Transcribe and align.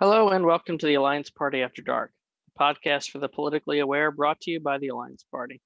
Hello 0.00 0.28
and 0.28 0.46
welcome 0.46 0.78
to 0.78 0.86
the 0.86 0.94
Alliance 0.94 1.28
Party 1.28 1.60
After 1.60 1.82
Dark, 1.82 2.12
a 2.56 2.62
podcast 2.62 3.10
for 3.10 3.18
the 3.18 3.28
politically 3.28 3.80
aware 3.80 4.12
brought 4.12 4.40
to 4.42 4.52
you 4.52 4.60
by 4.60 4.78
the 4.78 4.86
Alliance 4.86 5.24
Party. 5.28 5.60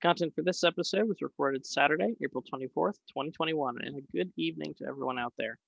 Content 0.00 0.32
for 0.36 0.42
this 0.42 0.62
episode 0.62 1.08
was 1.08 1.20
recorded 1.20 1.66
Saturday, 1.66 2.14
April 2.22 2.44
24th, 2.44 2.94
2021, 3.08 3.78
and 3.80 3.96
a 3.96 4.16
good 4.16 4.30
evening 4.36 4.72
to 4.78 4.86
everyone 4.86 5.18
out 5.18 5.32
there. 5.36 5.58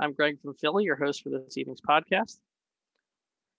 I'm 0.00 0.12
Greg 0.12 0.40
from 0.40 0.54
Philly, 0.54 0.84
your 0.84 0.94
host 0.94 1.24
for 1.24 1.30
this 1.30 1.58
evening's 1.58 1.80
podcast. 1.80 2.38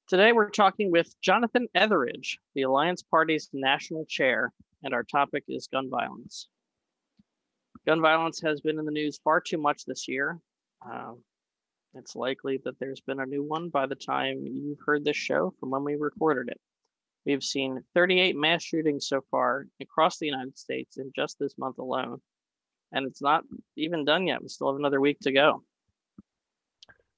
Today 0.08 0.32
we're 0.32 0.50
talking 0.50 0.90
with 0.90 1.14
Jonathan 1.20 1.68
Etheridge, 1.76 2.40
the 2.56 2.62
Alliance 2.62 3.04
Party's 3.04 3.50
national 3.52 4.06
chair, 4.06 4.54
and 4.82 4.94
our 4.94 5.04
topic 5.04 5.44
is 5.50 5.68
gun 5.68 5.90
violence. 5.90 6.48
Gun 7.86 8.00
violence 8.00 8.40
has 8.44 8.62
been 8.62 8.80
in 8.80 8.86
the 8.86 8.94
news 8.94 9.20
far 9.26 9.42
too 9.42 9.58
much 9.58 9.84
this 9.84 10.08
year. 10.08 10.40
Uh, 10.90 11.16
it's 11.96 12.16
likely 12.16 12.60
that 12.66 12.80
there's 12.80 13.02
been 13.02 13.20
a 13.20 13.26
new 13.26 13.44
one 13.44 13.70
by 13.70 13.86
the 13.86 13.96
time 13.96 14.46
you've 14.46 14.80
heard 14.86 15.06
this 15.06 15.18
show 15.18 15.54
from 15.60 15.70
when 15.70 15.84
we 15.84 15.96
recorded 15.96 16.50
it. 16.50 16.60
We've 17.26 17.44
seen 17.44 17.84
38 17.94 18.36
mass 18.36 18.64
shootings 18.64 19.08
so 19.08 19.22
far 19.32 19.68
across 19.82 20.18
the 20.18 20.26
United 20.26 20.58
States 20.58 20.98
in 20.98 21.12
just 21.16 21.38
this 21.40 21.58
month 21.58 21.78
alone. 21.78 22.20
And 22.92 23.08
it's 23.08 23.22
not 23.22 23.44
even 23.78 24.06
done 24.06 24.28
yet. 24.28 24.42
We 24.42 24.50
still 24.50 24.68
have 24.72 24.80
another 24.80 25.00
week 25.00 25.20
to 25.22 25.32
go. 25.32 25.64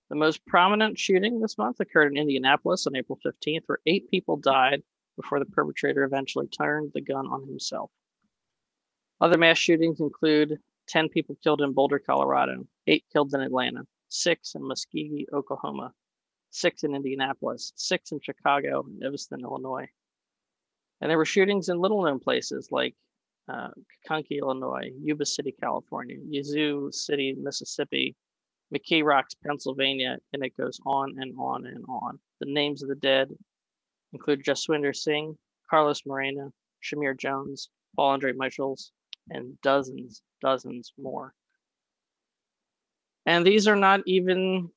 The 0.10 0.16
most 0.16 0.46
prominent 0.46 1.00
shooting 1.00 1.40
this 1.40 1.58
month 1.58 1.80
occurred 1.80 2.12
in 2.12 2.18
Indianapolis 2.18 2.86
on 2.86 2.96
April 2.96 3.20
15th, 3.26 3.64
where 3.66 3.80
eight 3.88 4.10
people 4.12 4.38
died 4.38 4.84
before 5.16 5.40
the 5.40 5.46
perpetrator 5.46 6.04
eventually 6.04 6.48
turned 6.48 6.92
the 6.94 7.02
gun 7.02 7.26
on 7.26 7.48
himself. 7.48 7.90
Other 9.20 9.38
mass 9.38 9.58
shootings 9.58 10.00
include 10.00 10.60
10 10.90 11.10
people 11.10 11.36
killed 11.44 11.62
in 11.62 11.74
Boulder, 11.74 12.00
Colorado, 12.00 12.68
eight 12.86 13.06
killed 13.12 13.34
in 13.34 13.42
Atlanta, 13.42 13.88
six 14.22 14.56
in 14.56 14.62
Muskogee, 14.62 15.26
Oklahoma, 15.34 15.94
six 16.50 16.84
in 16.84 16.96
Indianapolis, 16.96 17.74
six 17.76 18.12
in 18.12 18.20
Chicago, 18.22 18.84
and 18.88 19.04
Evanston, 19.04 19.42
Illinois. 19.42 19.88
And 21.02 21.10
there 21.10 21.18
were 21.18 21.26
shootings 21.26 21.70
in 21.70 21.80
little 21.80 22.04
known 22.04 22.20
places 22.20 22.70
like 22.72 22.96
uh, 23.48 23.70
Kankakee, 24.08 24.40
Illinois, 24.40 24.92
Yuba 25.02 25.26
City, 25.26 25.54
California, 25.60 26.18
Yazoo 26.28 26.90
City, 26.92 27.36
Mississippi, 27.38 28.16
McKees 28.74 29.04
Rocks, 29.04 29.36
Pennsylvania, 29.46 30.18
and 30.34 30.44
it 30.44 30.58
goes 30.58 30.80
on 30.86 31.16
and 31.20 31.34
on 31.38 31.66
and 31.66 31.84
on. 31.88 32.20
The 32.40 32.52
names 32.52 32.82
of 32.82 32.90
the 32.90 32.96
dead 32.96 33.30
include 34.14 34.44
Jaswinder 34.44 34.96
Singh, 34.96 35.38
Carlos 35.70 36.02
Moreno, 36.06 36.52
Shamir 36.84 37.18
Jones, 37.18 37.70
Paul 37.96 38.12
Andre 38.12 38.34
Michels, 38.34 38.92
and 39.30 39.60
dozens, 39.62 40.22
dozens 40.42 40.94
more. 40.98 41.34
And 43.26 43.46
these 43.46 43.68
are 43.68 43.76
not 43.76 44.02
even 44.06 44.70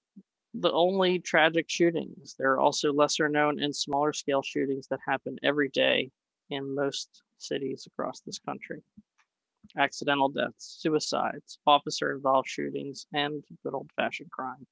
the 0.55 0.73
only 0.73 1.19
tragic 1.19 1.67
shootings. 1.69 2.35
There 2.39 2.53
are 2.53 2.61
also 2.61 2.93
lesser 2.93 3.29
known 3.29 3.61
and 3.63 3.75
smaller 3.75 4.13
scale 4.13 4.43
shootings 4.43 4.87
that 4.89 5.01
happen 5.07 5.37
every 5.43 5.69
day 5.69 6.11
in 6.51 6.75
most 6.75 7.23
cities 7.37 7.87
across 7.87 8.21
this 8.21 8.39
country. 8.39 8.83
Accidental 9.77 10.31
deaths, 10.31 10.79
suicides, 10.81 11.59
officer 11.67 12.13
involved 12.13 12.49
shootings, 12.49 13.07
and 13.13 13.45
good 13.63 13.75
old 13.75 13.91
fashioned 13.97 14.31
crime. 14.31 14.67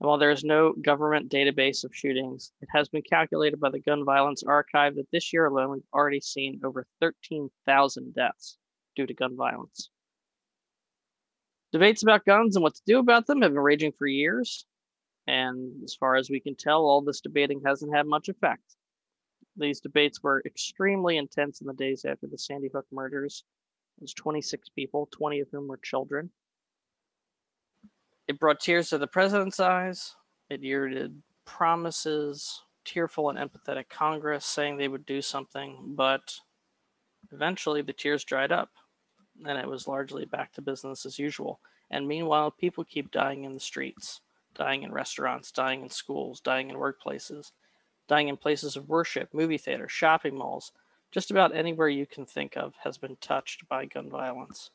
And 0.00 0.08
while 0.08 0.18
there 0.18 0.32
is 0.32 0.42
no 0.42 0.72
government 0.82 1.30
database 1.30 1.84
of 1.84 1.94
shootings, 1.94 2.52
it 2.60 2.68
has 2.72 2.88
been 2.88 3.02
calculated 3.02 3.60
by 3.60 3.70
the 3.70 3.78
Gun 3.78 4.04
Violence 4.04 4.42
Archive 4.42 4.96
that 4.96 5.08
this 5.12 5.32
year 5.32 5.46
alone 5.46 5.70
we've 5.70 5.82
already 5.94 6.20
seen 6.20 6.60
over 6.64 6.84
13,000 7.00 8.12
deaths 8.12 8.58
due 8.96 9.06
to 9.06 9.14
gun 9.14 9.36
violence. 9.36 9.90
Debates 11.72 12.02
about 12.02 12.26
guns 12.26 12.54
and 12.54 12.62
what 12.62 12.74
to 12.74 12.82
do 12.86 12.98
about 12.98 13.26
them 13.26 13.40
have 13.40 13.52
been 13.52 13.62
raging 13.62 13.92
for 13.92 14.06
years. 14.06 14.66
And 15.26 15.82
as 15.82 15.94
far 15.94 16.16
as 16.16 16.28
we 16.28 16.38
can 16.38 16.54
tell, 16.54 16.82
all 16.82 17.00
this 17.00 17.20
debating 17.20 17.62
hasn't 17.64 17.94
had 17.94 18.06
much 18.06 18.28
effect. 18.28 18.76
These 19.56 19.80
debates 19.80 20.22
were 20.22 20.42
extremely 20.44 21.16
intense 21.16 21.60
in 21.60 21.66
the 21.66 21.72
days 21.72 22.04
after 22.04 22.26
the 22.26 22.38
Sandy 22.38 22.68
Hook 22.72 22.86
murders. 22.92 23.44
It 23.98 24.02
was 24.02 24.14
26 24.14 24.68
people, 24.70 25.08
20 25.12 25.40
of 25.40 25.48
whom 25.50 25.68
were 25.68 25.78
children. 25.78 26.30
It 28.28 28.38
brought 28.38 28.60
tears 28.60 28.90
to 28.90 28.98
the 28.98 29.06
president's 29.06 29.60
eyes. 29.60 30.14
It 30.50 30.62
yielded 30.62 31.22
promises, 31.44 32.62
tearful 32.84 33.30
and 33.30 33.38
empathetic 33.38 33.88
Congress 33.88 34.44
saying 34.44 34.76
they 34.76 34.88
would 34.88 35.06
do 35.06 35.22
something, 35.22 35.94
but 35.96 36.34
eventually 37.32 37.82
the 37.82 37.92
tears 37.92 38.24
dried 38.24 38.52
up 38.52 38.70
and 39.46 39.58
it 39.58 39.66
was 39.66 39.88
largely 39.88 40.24
back 40.24 40.52
to 40.52 40.62
business 40.62 41.06
as 41.06 41.18
usual. 41.18 41.60
And 41.90 42.08
meanwhile, 42.08 42.50
people 42.50 42.84
keep 42.84 43.10
dying 43.10 43.44
in 43.44 43.54
the 43.54 43.60
streets, 43.60 44.20
dying 44.54 44.82
in 44.82 44.92
restaurants, 44.92 45.52
dying 45.52 45.82
in 45.82 45.90
schools, 45.90 46.40
dying 46.40 46.70
in 46.70 46.76
workplaces, 46.76 47.52
dying 48.08 48.28
in 48.28 48.36
places 48.36 48.76
of 48.76 48.88
worship, 48.88 49.32
movie 49.32 49.58
theaters, 49.58 49.92
shopping 49.92 50.36
malls. 50.36 50.72
Just 51.10 51.30
about 51.30 51.54
anywhere 51.54 51.88
you 51.88 52.06
can 52.06 52.24
think 52.24 52.56
of 52.56 52.74
has 52.82 52.96
been 52.96 53.16
touched 53.20 53.68
by 53.68 53.84
gun 53.84 54.08
violence. 54.08 54.70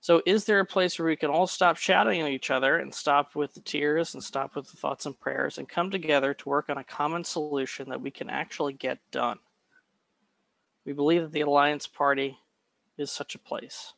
So, 0.00 0.22
is 0.24 0.44
there 0.44 0.60
a 0.60 0.64
place 0.64 0.96
where 0.96 1.08
we 1.08 1.16
can 1.16 1.30
all 1.30 1.48
stop 1.48 1.76
shouting 1.76 2.20
at 2.20 2.30
each 2.30 2.52
other 2.52 2.78
and 2.78 2.94
stop 2.94 3.34
with 3.34 3.54
the 3.54 3.60
tears 3.60 4.14
and 4.14 4.22
stop 4.22 4.54
with 4.54 4.70
the 4.70 4.76
thoughts 4.76 5.06
and 5.06 5.18
prayers 5.18 5.58
and 5.58 5.68
come 5.68 5.90
together 5.90 6.34
to 6.34 6.48
work 6.48 6.70
on 6.70 6.78
a 6.78 6.84
common 6.84 7.24
solution 7.24 7.88
that 7.88 8.00
we 8.00 8.12
can 8.12 8.30
actually 8.30 8.74
get 8.74 8.98
done? 9.10 9.38
We 10.84 10.92
believe 10.92 11.22
that 11.22 11.32
the 11.32 11.40
Alliance 11.40 11.88
Party 11.88 12.38
is 12.98 13.10
such 13.10 13.34
a 13.34 13.38
place. 13.38 13.94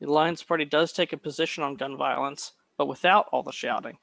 The 0.00 0.06
Alliance 0.06 0.42
Party 0.42 0.64
does 0.64 0.92
take 0.92 1.12
a 1.12 1.16
position 1.16 1.62
on 1.64 1.74
gun 1.74 1.96
violence, 1.96 2.52
but 2.76 2.88
without 2.88 3.26
all 3.32 3.42
the 3.42 3.52
shouting. 3.52 3.98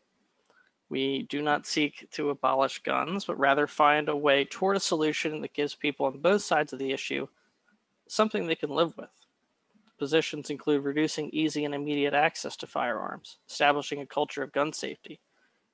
We 0.90 1.24
do 1.24 1.42
not 1.42 1.66
seek 1.66 2.08
to 2.12 2.30
abolish 2.30 2.84
guns, 2.84 3.26
but 3.26 3.40
rather 3.40 3.66
find 3.66 4.08
a 4.08 4.16
way 4.16 4.46
toward 4.46 4.78
a 4.78 4.82
solution 4.82 5.42
that 5.42 5.54
gives 5.54 5.74
people 5.74 6.06
on 6.06 6.20
both 6.20 6.44
sides 6.44 6.74
of 6.74 6.80
the 6.80 6.92
issue 6.92 7.28
something 8.08 8.46
they 8.46 8.56
can 8.56 8.70
live 8.70 8.96
with. 8.98 9.10
Positions 9.98 10.50
include 10.50 10.84
reducing 10.84 11.30
easy 11.32 11.66
and 11.66 11.74
immediate 11.74 12.14
access 12.14 12.56
to 12.58 12.68
firearms, 12.68 13.38
establishing 13.50 14.02
a 14.02 14.06
culture 14.06 14.44
of 14.44 14.52
gun 14.52 14.74
safety, 14.74 15.20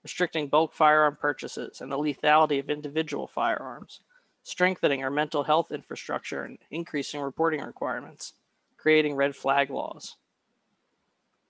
restricting 0.04 0.48
bulk 0.48 0.74
firearm 0.74 1.18
purchases 1.20 1.81
and 1.81 1.92
the 1.92 1.98
lethality 1.98 2.60
of 2.60 2.70
individual 2.70 3.28
firearms, 3.28 4.00
strengthening 4.44 5.04
our 5.04 5.10
mental 5.10 5.44
health 5.44 5.72
infrastructure 5.72 6.44
and 6.44 6.58
increasing 6.70 7.20
reporting 7.20 7.62
requirements, 7.62 8.34
creating 8.81 9.16
red 9.16 9.36
flag 9.36 9.69
laws. 9.69 10.16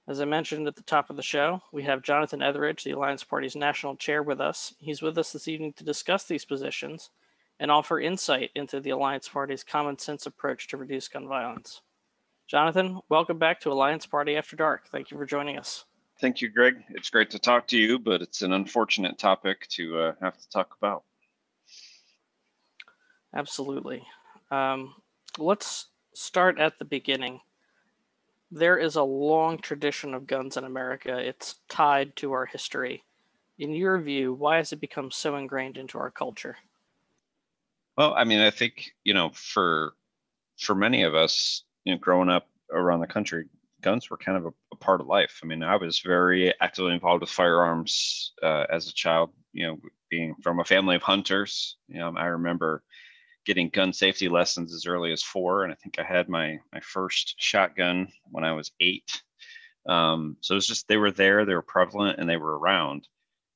As 0.07 0.19
I 0.19 0.25
mentioned 0.25 0.67
at 0.67 0.75
the 0.75 0.83
top 0.83 1.09
of 1.09 1.15
the 1.15 1.23
show, 1.23 1.61
we 1.71 1.83
have 1.83 2.01
Jonathan 2.01 2.41
Etheridge, 2.41 2.83
the 2.83 2.91
Alliance 2.91 3.23
Party's 3.23 3.55
national 3.55 3.95
chair, 3.95 4.21
with 4.21 4.41
us. 4.41 4.73
He's 4.79 5.01
with 5.01 5.17
us 5.17 5.31
this 5.31 5.47
evening 5.47 5.71
to 5.73 5.85
discuss 5.85 6.25
these 6.25 6.43
positions 6.43 7.11
and 7.59 7.71
offer 7.71 8.01
insight 8.01 8.49
into 8.55 8.81
the 8.81 8.89
Alliance 8.89 9.29
Party's 9.29 9.63
common 9.63 9.97
sense 9.97 10.25
approach 10.25 10.67
to 10.67 10.77
reduce 10.77 11.07
gun 11.07 11.27
violence. 11.27 11.81
Jonathan, 12.47 12.99
welcome 13.07 13.37
back 13.37 13.61
to 13.61 13.71
Alliance 13.71 14.05
Party 14.05 14.35
After 14.35 14.57
Dark. 14.57 14.89
Thank 14.89 15.09
you 15.09 15.17
for 15.17 15.25
joining 15.25 15.57
us. 15.57 15.85
Thank 16.19 16.41
you, 16.41 16.49
Greg. 16.49 16.83
It's 16.89 17.09
great 17.09 17.29
to 17.29 17.39
talk 17.39 17.67
to 17.67 17.77
you, 17.77 17.97
but 17.97 18.21
it's 18.21 18.41
an 18.41 18.51
unfortunate 18.51 19.17
topic 19.17 19.67
to 19.69 19.97
uh, 19.97 20.13
have 20.21 20.37
to 20.37 20.49
talk 20.49 20.75
about. 20.81 21.03
Absolutely. 23.33 24.03
Um, 24.49 24.93
let's 25.37 25.90
start 26.13 26.59
at 26.59 26.77
the 26.79 26.85
beginning. 26.85 27.41
There 28.51 28.77
is 28.77 28.95
a 28.95 29.03
long 29.03 29.57
tradition 29.59 30.13
of 30.13 30.27
guns 30.27 30.57
in 30.57 30.63
America. 30.63 31.17
It's 31.17 31.55
tied 31.69 32.15
to 32.17 32.33
our 32.33 32.45
history. 32.45 33.03
In 33.57 33.73
your 33.73 33.99
view, 33.99 34.33
why 34.33 34.57
has 34.57 34.73
it 34.73 34.81
become 34.81 35.11
so 35.11 35.35
ingrained 35.35 35.77
into 35.77 35.97
our 35.97 36.11
culture? 36.11 36.57
Well, 37.97 38.13
I 38.13 38.23
mean, 38.23 38.39
I 38.39 38.49
think, 38.49 38.91
you 39.03 39.13
know, 39.13 39.29
for 39.33 39.93
for 40.57 40.75
many 40.75 41.03
of 41.03 41.15
us, 41.15 41.63
you 41.85 41.93
know, 41.93 41.99
growing 41.99 42.29
up 42.29 42.47
around 42.71 42.99
the 42.99 43.07
country, 43.07 43.45
guns 43.81 44.09
were 44.09 44.17
kind 44.17 44.37
of 44.37 44.45
a, 44.45 44.53
a 44.71 44.75
part 44.75 45.01
of 45.01 45.07
life. 45.07 45.39
I 45.43 45.47
mean, 45.47 45.63
I 45.63 45.75
was 45.75 45.99
very 45.99 46.53
actively 46.61 46.93
involved 46.93 47.21
with 47.21 47.29
firearms 47.29 48.33
uh, 48.41 48.65
as 48.69 48.87
a 48.87 48.93
child, 48.93 49.31
you 49.53 49.67
know, 49.67 49.77
being 50.09 50.35
from 50.41 50.59
a 50.59 50.65
family 50.65 50.95
of 50.95 51.01
hunters. 51.01 51.77
You 51.87 51.99
know, 51.99 52.13
I 52.15 52.25
remember 52.25 52.83
getting 53.45 53.69
gun 53.69 53.93
safety 53.93 54.29
lessons 54.29 54.73
as 54.73 54.85
early 54.85 55.11
as 55.11 55.23
four, 55.23 55.63
and 55.63 55.71
I 55.71 55.75
think 55.75 55.99
I 55.99 56.03
had 56.03 56.29
my 56.29 56.59
my 56.73 56.79
first 56.81 57.35
shotgun 57.37 58.11
when 58.29 58.43
I 58.43 58.53
was 58.53 58.71
eight. 58.79 59.21
Um, 59.87 60.37
so 60.41 60.53
it 60.53 60.57
was 60.57 60.67
just 60.67 60.87
they 60.87 60.97
were 60.97 61.11
there, 61.11 61.45
they 61.45 61.55
were 61.55 61.61
prevalent, 61.61 62.19
and 62.19 62.29
they 62.29 62.37
were 62.37 62.57
around. 62.57 63.07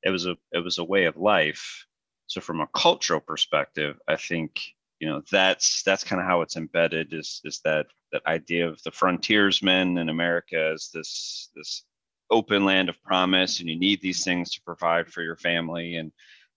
It 0.03 0.09
was 0.09 0.25
a 0.25 0.37
it 0.51 0.63
was 0.63 0.77
a 0.77 0.83
way 0.83 1.05
of 1.05 1.17
life. 1.17 1.85
So 2.27 2.41
from 2.41 2.61
a 2.61 2.67
cultural 2.67 3.19
perspective, 3.19 3.99
I 4.07 4.15
think 4.15 4.61
you 4.99 5.07
know 5.07 5.21
that's 5.31 5.83
that's 5.83 6.03
kind 6.03 6.21
of 6.21 6.27
how 6.27 6.41
it's 6.41 6.57
embedded 6.57 7.13
is 7.13 7.41
is 7.43 7.61
that 7.65 7.87
that 8.11 8.25
idea 8.25 8.67
of 8.67 8.81
the 8.83 8.91
frontiersmen 8.91 9.97
in 9.97 10.09
America 10.09 10.71
as 10.73 10.89
this 10.93 11.49
this 11.55 11.83
open 12.31 12.65
land 12.65 12.89
of 12.89 13.01
promise, 13.03 13.59
and 13.59 13.69
you 13.69 13.77
need 13.77 14.01
these 14.01 14.23
things 14.23 14.51
to 14.53 14.61
provide 14.65 15.07
for 15.07 15.21
your 15.21 15.35
family 15.35 15.95
and 15.97 16.11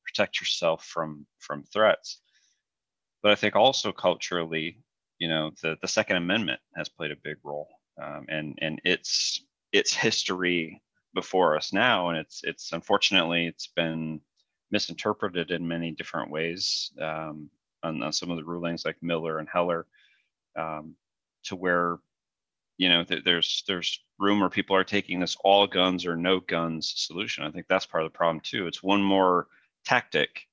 protect 0.04 0.40
yourself 0.40 0.84
from 0.86 1.26
from 1.38 1.62
threats 1.64 2.22
but 3.22 3.32
I 3.32 3.34
think 3.34 3.56
also 3.56 3.92
culturally, 3.92 4.78
you 5.18 5.28
know, 5.28 5.50
the 5.62 5.76
the 5.82 5.88
Second 5.88 6.16
Amendment 6.16 6.60
has 6.76 6.88
played 6.88 7.10
a 7.10 7.16
big 7.16 7.36
role, 7.42 7.68
um, 8.00 8.26
and 8.28 8.58
and 8.60 8.80
its 8.84 9.42
its 9.72 9.92
history 9.92 10.82
before 11.14 11.56
us 11.56 11.72
now, 11.72 12.10
and 12.10 12.18
it's 12.18 12.42
it's 12.44 12.72
unfortunately 12.72 13.46
it's 13.46 13.68
been 13.68 14.20
misinterpreted 14.70 15.50
in 15.50 15.66
many 15.66 15.92
different 15.92 16.30
ways 16.30 16.92
um, 17.00 17.50
on, 17.82 18.02
on, 18.02 18.12
some 18.12 18.30
of 18.30 18.36
the 18.36 18.44
rulings, 18.44 18.84
like 18.84 19.02
Miller 19.02 19.38
and 19.38 19.48
Heller, 19.48 19.86
um, 20.56 20.94
to 21.44 21.56
where 21.56 21.98
you 22.76 22.88
know 22.88 23.04
th- 23.04 23.24
there's 23.24 23.64
there's 23.66 24.00
rumor 24.18 24.48
people 24.48 24.76
are 24.76 24.84
taking 24.84 25.20
this 25.20 25.36
all 25.42 25.66
guns 25.66 26.06
or 26.06 26.16
no 26.16 26.40
guns 26.40 26.92
solution. 26.96 27.44
I 27.44 27.50
think 27.50 27.66
that's 27.68 27.86
part 27.86 28.04
of 28.04 28.12
the 28.12 28.16
problem 28.16 28.40
too. 28.40 28.66
It's 28.66 28.82
one 28.82 29.02
more 29.02 29.48
tactic 29.84 30.46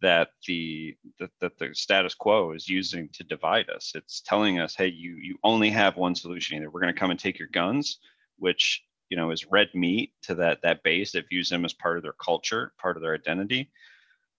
that 0.00 0.28
the 0.46 0.96
that, 1.18 1.30
that 1.40 1.58
the 1.58 1.74
status 1.74 2.14
quo 2.14 2.52
is 2.52 2.68
using 2.68 3.08
to 3.14 3.24
divide 3.24 3.68
us. 3.70 3.92
It's 3.94 4.20
telling 4.20 4.58
us, 4.58 4.74
hey, 4.74 4.88
you 4.88 5.16
you 5.16 5.36
only 5.42 5.70
have 5.70 5.96
one 5.96 6.14
solution. 6.14 6.56
Either 6.56 6.70
we're 6.70 6.80
going 6.80 6.94
to 6.94 6.98
come 6.98 7.10
and 7.10 7.18
take 7.18 7.38
your 7.38 7.48
guns, 7.48 7.98
which 8.38 8.82
you 9.08 9.16
know 9.16 9.30
is 9.30 9.46
red 9.46 9.68
meat 9.74 10.12
to 10.22 10.34
that 10.36 10.62
that 10.62 10.82
base 10.82 11.12
that 11.12 11.28
views 11.28 11.48
them 11.48 11.64
as 11.64 11.72
part 11.72 11.96
of 11.96 12.02
their 12.02 12.14
culture, 12.24 12.72
part 12.80 12.96
of 12.96 13.02
their 13.02 13.14
identity, 13.14 13.70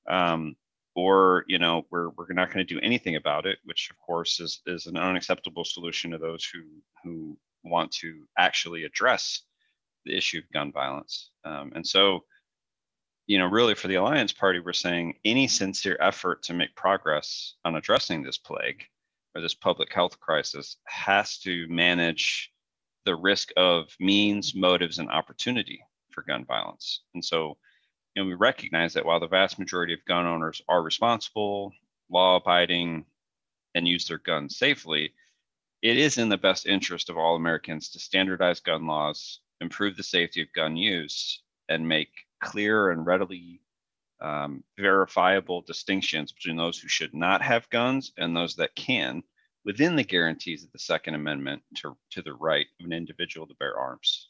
um, 0.09 0.56
or 0.95 1.44
you 1.47 1.59
know 1.59 1.85
we're 1.91 2.09
we're 2.09 2.27
not 2.31 2.51
going 2.53 2.65
to 2.65 2.73
do 2.73 2.79
anything 2.81 3.15
about 3.15 3.45
it, 3.45 3.59
which 3.65 3.89
of 3.91 3.97
course 4.00 4.39
is 4.39 4.61
is 4.65 4.85
an 4.85 4.97
unacceptable 4.97 5.65
solution 5.65 6.11
to 6.11 6.17
those 6.17 6.45
who 6.45 6.61
who 7.03 7.38
want 7.63 7.91
to 7.91 8.23
actually 8.38 8.85
address 8.85 9.44
the 10.06 10.15
issue 10.15 10.39
of 10.39 10.51
gun 10.53 10.71
violence. 10.71 11.31
Um, 11.44 11.73
and 11.75 11.85
so 11.85 12.23
you 13.30 13.38
know, 13.38 13.46
really 13.46 13.76
for 13.76 13.88
the 13.88 13.96
Alliance 13.96 14.34
Party, 14.34 14.60
we're 14.60 14.74
saying 14.74 15.14
any 15.24 15.48
sincere 15.48 15.96
effort 16.02 16.42
to 16.42 16.54
make 16.56 16.76
progress 16.76 17.54
on 17.64 17.76
addressing 17.76 18.24
this 18.24 18.40
plague 18.40 18.84
or 19.36 19.42
this 19.42 19.54
public 19.54 19.94
health 19.94 20.20
crisis 20.20 20.78
has 20.86 21.38
to 21.38 21.68
manage 21.68 22.52
the 23.06 23.16
risk 23.16 23.52
of 23.56 23.96
means, 24.00 24.56
motives, 24.56 24.98
and 24.98 25.12
opportunity 25.12 25.80
for 26.10 26.24
gun 26.24 26.44
violence. 26.44 27.02
And 27.14 27.24
so, 27.24 27.56
you 28.16 28.24
know, 28.24 28.28
we 28.28 28.34
recognize 28.34 28.96
that 28.96 29.06
while 29.06 29.20
the 29.20 29.28
vast 29.28 29.60
majority 29.60 29.94
of 29.94 30.04
gun 30.06 30.26
owners 30.26 30.60
are 30.68 30.81
responsible, 30.81 31.72
law 32.10 32.38
abiding, 32.38 33.06
and 33.76 33.88
use 33.88 34.08
their 34.08 34.18
guns 34.18 34.58
safely, 34.58 35.14
it 35.84 35.98
is 35.98 36.18
in 36.18 36.30
the 36.30 36.38
best 36.38 36.66
interest 36.66 37.12
of 37.12 37.18
all 37.20 37.36
Americans 37.36 37.90
to 37.90 38.00
standardize 38.00 38.60
gun 38.60 38.88
laws, 38.88 39.42
improve 39.62 39.96
the 39.98 40.02
safety 40.02 40.42
of 40.42 40.52
gun 40.54 40.76
use, 40.76 41.44
and 41.70 41.88
make 41.88 42.10
clear 42.39 42.91
and 42.91 43.06
readily 43.06 43.62
um, 44.21 44.63
verifiable 44.77 45.62
distinctions 45.62 46.31
between 46.31 46.57
those 46.57 46.80
who 46.80 46.88
should 46.88 47.13
not 47.13 47.41
have 47.41 47.69
guns 47.69 48.12
and 48.18 48.36
those 48.36 48.56
that 48.56 48.75
can 48.75 49.24
within 49.65 49.95
the 49.95 50.03
guarantees 50.03 50.63
of 50.63 50.71
the 50.71 50.80
Second 50.80 51.15
Amendment 51.15 51.62
to, 51.75 51.95
to 52.12 52.21
the 52.21 52.33
right 52.33 52.65
of 52.80 52.86
an 52.86 52.94
individual 52.94 53.47
to 53.47 53.53
bear 53.56 53.77
arms. 53.77 54.30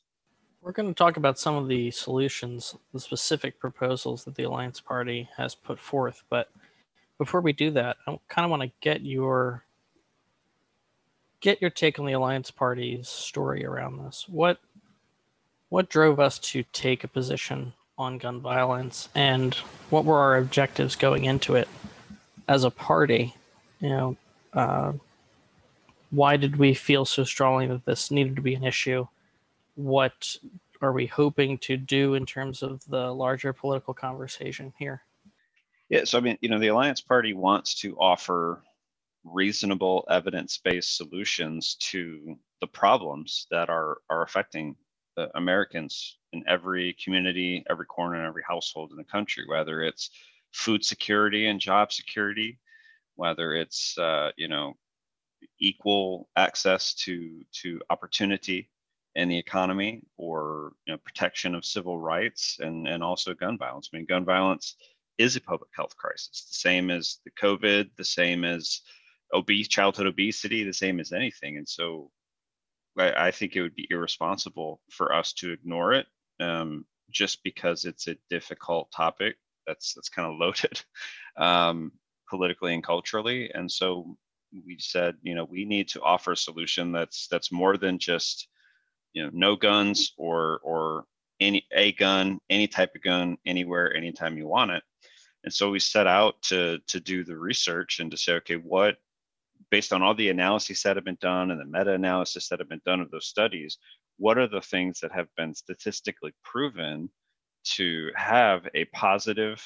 We're 0.61 0.73
going 0.73 0.89
to 0.89 0.97
talk 0.97 1.17
about 1.17 1.39
some 1.39 1.55
of 1.55 1.67
the 1.67 1.89
solutions, 1.91 2.75
the 2.93 2.99
specific 2.99 3.59
proposals 3.59 4.25
that 4.25 4.35
the 4.35 4.43
Alliance 4.43 4.81
Party 4.81 5.29
has 5.37 5.55
put 5.55 5.79
forth. 5.79 6.23
But 6.29 6.49
before 7.17 7.41
we 7.41 7.53
do 7.53 7.71
that, 7.71 7.97
I 8.07 8.19
kind 8.27 8.45
of 8.45 8.51
want 8.51 8.63
to 8.63 8.71
get 8.81 9.01
your 9.01 9.63
get 11.41 11.61
your 11.61 11.69
take 11.69 11.97
on 11.97 12.05
the 12.05 12.11
Alliance 12.11 12.51
Party's 12.51 13.07
story 13.07 13.65
around 13.65 14.03
this. 14.03 14.25
What 14.27 14.59
what 15.69 15.89
drove 15.89 16.19
us 16.19 16.39
to 16.39 16.63
take 16.73 17.03
a 17.03 17.07
position 17.07 17.73
on 17.99 18.17
gun 18.17 18.39
violence 18.39 19.09
and 19.13 19.55
what 19.89 20.05
were 20.05 20.17
our 20.17 20.37
objectives 20.37 20.95
going 20.95 21.25
into 21.25 21.55
it 21.55 21.67
as 22.47 22.63
a 22.63 22.71
party? 22.71 23.35
You 23.81 23.89
know, 23.89 24.17
uh, 24.53 24.93
why 26.09 26.37
did 26.37 26.55
we 26.55 26.73
feel 26.73 27.05
so 27.05 27.23
strongly 27.23 27.67
that 27.67 27.85
this 27.85 28.09
needed 28.09 28.35
to 28.37 28.41
be 28.41 28.55
an 28.55 28.63
issue? 28.63 29.05
What 29.75 30.37
are 30.81 30.93
we 30.93 31.05
hoping 31.05 31.57
to 31.59 31.77
do 31.77 32.15
in 32.15 32.25
terms 32.25 32.63
of 32.63 32.83
the 32.87 33.13
larger 33.13 33.53
political 33.53 33.93
conversation 33.93 34.73
here? 34.79 35.03
Yeah, 35.89 36.05
so 36.05 36.17
I 36.17 36.21
mean, 36.21 36.37
you 36.41 36.49
know, 36.49 36.59
the 36.59 36.67
Alliance 36.67 37.01
Party 37.01 37.33
wants 37.33 37.75
to 37.81 37.97
offer 37.97 38.63
reasonable 39.23 40.05
evidence-based 40.09 40.95
solutions 40.95 41.75
to 41.79 42.37
the 42.61 42.67
problems 42.67 43.47
that 43.51 43.69
are 43.69 43.97
are 44.09 44.23
affecting 44.23 44.75
Americans 45.35 46.17
in 46.33 46.43
every 46.47 46.95
community, 47.03 47.63
every 47.69 47.85
corner, 47.85 48.15
and 48.15 48.27
every 48.27 48.43
household 48.47 48.91
in 48.91 48.97
the 48.97 49.03
country, 49.03 49.45
whether 49.47 49.81
it's 49.81 50.09
food 50.51 50.83
security 50.83 51.47
and 51.47 51.59
job 51.59 51.91
security, 51.91 52.59
whether 53.15 53.53
it's 53.53 53.97
uh, 53.97 54.31
you 54.37 54.47
know 54.47 54.73
equal 55.59 56.29
access 56.35 56.93
to 56.93 57.41
to 57.51 57.81
opportunity 57.89 58.69
in 59.15 59.27
the 59.29 59.37
economy, 59.37 60.01
or 60.17 60.73
you 60.85 60.93
know 60.93 60.99
protection 60.99 61.55
of 61.55 61.65
civil 61.65 61.99
rights, 61.99 62.57
and 62.59 62.87
and 62.87 63.03
also 63.03 63.33
gun 63.33 63.57
violence. 63.57 63.89
I 63.93 63.97
mean, 63.97 64.05
gun 64.05 64.25
violence 64.25 64.75
is 65.17 65.35
a 65.35 65.41
public 65.41 65.69
health 65.75 65.95
crisis, 65.97 66.45
the 66.49 66.57
same 66.57 66.89
as 66.89 67.17
the 67.25 67.31
COVID, 67.31 67.89
the 67.97 68.05
same 68.05 68.45
as 68.45 68.81
obese 69.33 69.67
childhood 69.67 70.07
obesity, 70.07 70.63
the 70.63 70.73
same 70.73 70.99
as 70.99 71.11
anything. 71.11 71.57
And 71.57 71.67
so 71.67 72.09
I, 72.99 73.27
I 73.27 73.31
think 73.31 73.55
it 73.55 73.61
would 73.61 73.75
be 73.75 73.87
irresponsible 73.89 74.81
for 74.91 75.13
us 75.13 75.33
to 75.33 75.51
ignore 75.51 75.93
it 75.93 76.07
um, 76.39 76.85
just 77.09 77.43
because 77.43 77.85
it's 77.85 78.07
a 78.07 78.17
difficult 78.29 78.91
topic 78.91 79.35
that's 79.65 79.93
that's 79.93 80.09
kind 80.09 80.31
of 80.31 80.37
loaded 80.37 80.81
um, 81.37 81.91
politically 82.29 82.73
and 82.73 82.83
culturally. 82.83 83.51
And 83.53 83.71
so 83.71 84.17
we 84.65 84.77
said, 84.79 85.15
you 85.21 85.35
know, 85.35 85.45
we 85.45 85.65
need 85.65 85.87
to 85.89 86.01
offer 86.01 86.33
a 86.33 86.37
solution 86.37 86.91
that's 86.91 87.27
that's 87.27 87.51
more 87.51 87.77
than 87.77 87.99
just 87.99 88.47
you 89.13 89.23
know 89.23 89.29
no 89.33 89.55
guns 89.55 90.13
or 90.17 90.59
or 90.63 91.05
any 91.39 91.65
a 91.73 91.93
gun, 91.93 92.39
any 92.49 92.67
type 92.67 92.95
of 92.95 93.01
gun, 93.01 93.37
anywhere, 93.45 93.95
anytime 93.95 94.37
you 94.37 94.47
want 94.47 94.71
it. 94.71 94.83
And 95.43 95.53
so 95.53 95.69
we 95.69 95.79
set 95.79 96.07
out 96.07 96.41
to 96.43 96.79
to 96.87 96.99
do 96.99 97.23
the 97.23 97.37
research 97.37 97.99
and 97.99 98.11
to 98.11 98.17
say, 98.17 98.33
okay, 98.33 98.55
what 98.55 98.97
based 99.71 99.93
on 99.93 100.01
all 100.01 100.15
the 100.15 100.29
analyses 100.29 100.81
that 100.83 100.95
have 100.95 101.05
been 101.05 101.17
done 101.21 101.51
and 101.51 101.59
the 101.59 101.65
meta-analysis 101.65 102.49
that 102.49 102.59
have 102.59 102.69
been 102.69 102.81
done 102.85 103.01
of 103.01 103.11
those 103.11 103.27
studies, 103.27 103.77
what 104.17 104.37
are 104.37 104.47
the 104.47 104.61
things 104.61 104.99
that 104.99 105.11
have 105.11 105.27
been 105.37 105.53
statistically 105.53 106.33
proven 106.43 107.09
to 107.63 108.09
have 108.15 108.67
a 108.75 108.85
positive 108.85 109.63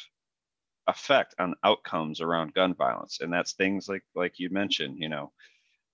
effect 0.88 1.34
on 1.40 1.56
outcomes 1.64 2.22
around 2.22 2.54
gun 2.54 2.74
violence? 2.74 3.20
And 3.22 3.32
that's 3.32 3.54
things 3.54 3.88
like 3.88 4.04
like 4.16 4.40
you 4.40 4.50
mentioned, 4.50 4.98
you 5.00 5.10
know, 5.10 5.32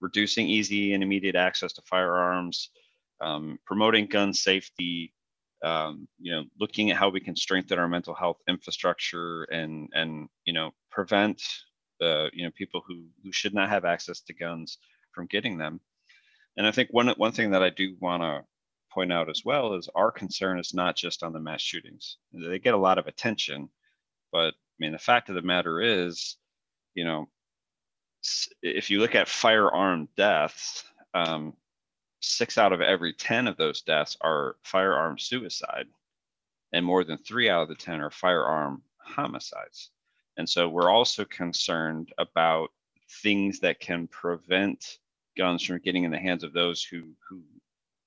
reducing 0.02 0.48
easy 0.48 0.94
and 0.94 1.04
immediate 1.04 1.36
access 1.36 1.74
to 1.74 1.82
firearms, 1.86 2.70
um, 3.22 3.60
promoting 3.66 4.08
gun 4.08 4.34
safety, 4.34 5.14
um, 5.64 6.08
you 6.20 6.32
know, 6.32 6.46
looking 6.60 6.92
at 6.92 6.98
how 6.98 7.10
we 7.10 7.20
can 7.20 7.36
strengthen 7.36 7.80
our 7.80 7.88
mental 7.88 8.14
health 8.16 8.38
infrastructure 8.48 9.44
and 9.44 9.90
and 9.94 10.28
you 10.46 10.54
know 10.54 10.72
prevent 10.90 11.42
uh, 12.02 12.30
you 12.34 12.44
know 12.46 12.52
people 12.52 12.82
who 12.88 13.06
who 13.24 13.32
should 13.32 13.54
not 13.54 13.70
have 13.70 13.86
access 13.86 14.22
to 14.22 14.34
guns 14.34 14.78
from 15.12 15.28
getting 15.28 15.58
them. 15.58 15.80
And 16.58 16.68
I 16.68 16.72
think 16.72 16.90
one 16.92 17.08
one 17.10 17.32
thing 17.32 17.52
that 17.52 17.64
I 17.64 17.70
do 17.70 17.96
want 18.00 18.24
to 18.24 18.44
point 18.92 19.14
out 19.14 19.30
as 19.30 19.44
well 19.46 19.76
is 19.76 19.90
our 19.96 20.12
concern 20.12 20.60
is 20.60 20.74
not 20.74 20.96
just 20.96 21.24
on 21.24 21.34
the 21.34 21.40
mass 21.40 21.62
shootings. 21.62 22.18
They 22.34 22.60
get 22.60 22.74
a 22.74 22.78
lot 22.78 22.98
of 22.98 23.08
attention, 23.08 23.70
but 24.32 24.50
I 24.50 24.78
mean 24.80 24.92
the 24.92 24.98
fact 24.98 25.30
of 25.30 25.36
the 25.36 25.42
matter 25.42 25.82
is, 25.82 26.38
you 26.96 27.06
know, 27.06 27.30
if 28.62 28.90
you 28.90 29.00
look 29.00 29.16
at 29.16 29.30
firearm 29.30 30.10
deaths, 30.18 30.84
um, 31.14 31.54
six 32.22 32.58
out 32.58 32.74
of 32.74 32.82
every 32.82 33.14
ten 33.14 33.48
of 33.48 33.58
those 33.58 33.82
deaths 33.82 34.18
are 34.22 34.58
firearm 34.64 35.18
suicide, 35.18 35.88
and 36.74 36.86
more 36.86 37.04
than 37.04 37.18
three 37.18 37.50
out 37.50 37.64
of 37.64 37.70
the 37.70 37.76
ten 37.76 38.02
are 38.02 38.12
firearm 38.12 38.84
homicides. 38.98 39.92
And 40.40 40.48
so 40.48 40.70
we're 40.70 40.90
also 40.90 41.26
concerned 41.26 42.14
about 42.18 42.70
things 43.22 43.60
that 43.60 43.82
can 43.82 44.08
prevent 44.08 45.00
guns 45.38 45.66
from 45.66 45.80
getting 45.80 46.06
in 46.06 46.12
the 46.12 46.18
hands 46.18 46.46
of 46.46 46.54
those 46.54 46.82
who, 46.82 47.10
who 47.30 47.42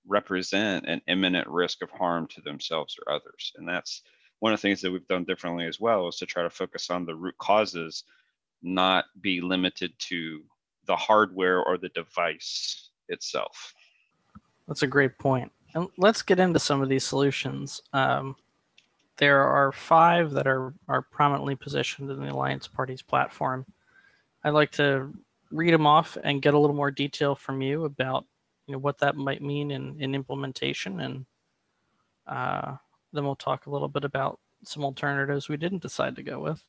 represent 0.09 0.87
an 0.89 1.03
imminent 1.09 1.47
risk 1.47 1.83
of 1.83 1.91
harm 1.91 2.27
to 2.29 2.41
themselves 2.41 2.97
or 2.99 3.13
others. 3.13 3.53
And 3.57 3.69
that's 3.69 4.01
one 4.39 4.55
of 4.55 4.59
the 4.59 4.63
things 4.63 4.81
that 4.81 4.91
we've 4.91 5.07
done 5.09 5.25
differently 5.25 5.67
as 5.67 5.79
well 5.79 6.09
is 6.09 6.17
to 6.17 6.27
try 6.27 6.43
to 6.43 6.49
focus 6.49 6.89
on 6.89 7.05
the 7.05 7.15
root 7.15 7.37
causes, 7.37 8.05
not 8.63 9.05
be 9.21 9.43
limited 9.43 9.93
to 9.99 10.41
the 10.87 10.97
hardware 10.97 11.63
or 11.63 11.77
the 11.77 11.91
device 11.91 12.89
itself. 13.11 13.75
That's 14.67 14.83
a 14.83 14.87
great 14.87 15.19
point. 15.19 15.53
And 15.75 15.87
let's 15.99 16.23
get 16.23 16.41
into 16.41 16.59
some 16.59 16.81
of 16.81 16.89
these 16.89 17.05
solutions. 17.05 17.83
Um, 17.93 18.37
there 19.23 19.47
are 19.47 19.71
five 19.71 20.33
that 20.33 20.49
are, 20.49 20.75
are 20.89 21.01
prominently 21.01 21.55
positioned 21.55 22.11
in 22.11 22.19
the 22.19 22.33
Alliance 22.33 22.67
Party's 22.67 23.03
platform. 23.03 23.65
I'd 24.43 24.51
like 24.51 24.73
to 24.73 25.15
read 25.53 25.73
them 25.73 25.87
off 25.87 26.19
and 26.25 26.43
get 26.43 26.55
a 26.55 26.59
little 26.59 26.75
more 26.75 26.91
detail 26.91 27.37
from 27.37 27.63
you 27.63 27.85
about 27.85 28.25
you 28.67 28.73
know 28.73 28.81
what 28.81 28.99
that 28.99 29.15
might 29.15 29.41
mean 29.41 29.71
in, 29.71 29.95
in 30.01 30.17
implementation 30.17 30.99
and 30.99 31.25
uh, 32.27 32.75
then 33.13 33.23
we'll 33.23 33.37
talk 33.37 33.67
a 33.67 33.71
little 33.71 33.87
bit 33.87 34.03
about 34.03 34.41
some 34.65 34.85
alternatives 34.85 35.49
we 35.49 35.57
didn't 35.57 35.83
decide 35.83 36.17
to 36.17 36.25
go 36.25 36.41
with. 36.41 36.65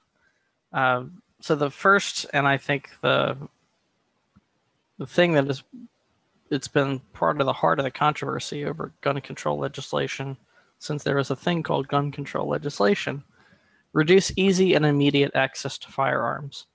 Uh, 0.72 1.06
so 1.40 1.56
the 1.56 1.72
first, 1.72 2.28
and 2.34 2.48
I 2.48 2.58
think 2.58 2.92
the 3.02 3.36
the 5.00 5.08
thing 5.08 5.32
that 5.34 5.50
is 5.50 5.64
it's 6.52 6.68
been 6.68 7.00
part 7.14 7.42
of 7.42 7.48
the 7.48 7.54
heart 7.54 7.80
of 7.80 7.84
the 7.84 7.90
controversy 7.90 8.64
over 8.64 8.92
gun 9.02 9.20
control 9.22 9.58
legislation 9.58 10.38
since 10.84 11.04
there 11.04 11.18
is 11.18 11.32
a 11.32 11.36
thing 11.36 11.64
called 11.64 11.88
gun 11.88 12.12
control 12.12 12.48
legislation, 12.48 13.24
Reduce 13.94 14.32
easy 14.36 14.74
and 14.74 14.86
immediate 14.86 15.32
access 15.36 15.78
to 15.78 15.92
firearms. 15.92 16.66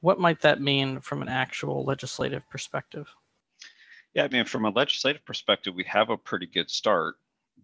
What 0.00 0.18
might 0.18 0.40
that 0.40 0.60
mean 0.60 1.00
from 1.00 1.22
an 1.22 1.28
actual 1.28 1.84
legislative 1.84 2.48
perspective? 2.50 3.08
Yeah, 4.14 4.24
I 4.24 4.28
mean, 4.28 4.44
from 4.44 4.64
a 4.64 4.70
legislative 4.70 5.24
perspective, 5.24 5.74
we 5.76 5.84
have 5.84 6.10
a 6.10 6.16
pretty 6.16 6.46
good 6.46 6.68
start 6.68 7.14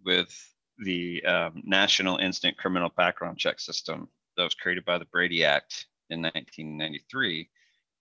with 0.04 0.32
the 0.78 1.24
um, 1.24 1.62
National 1.64 2.18
Instant 2.18 2.56
Criminal 2.56 2.90
Background 2.96 3.36
Check 3.36 3.58
System 3.58 4.08
that 4.36 4.44
was 4.44 4.54
created 4.54 4.84
by 4.84 4.98
the 4.98 5.06
Brady 5.06 5.44
Act 5.44 5.86
in 6.10 6.22
1993. 6.22 7.48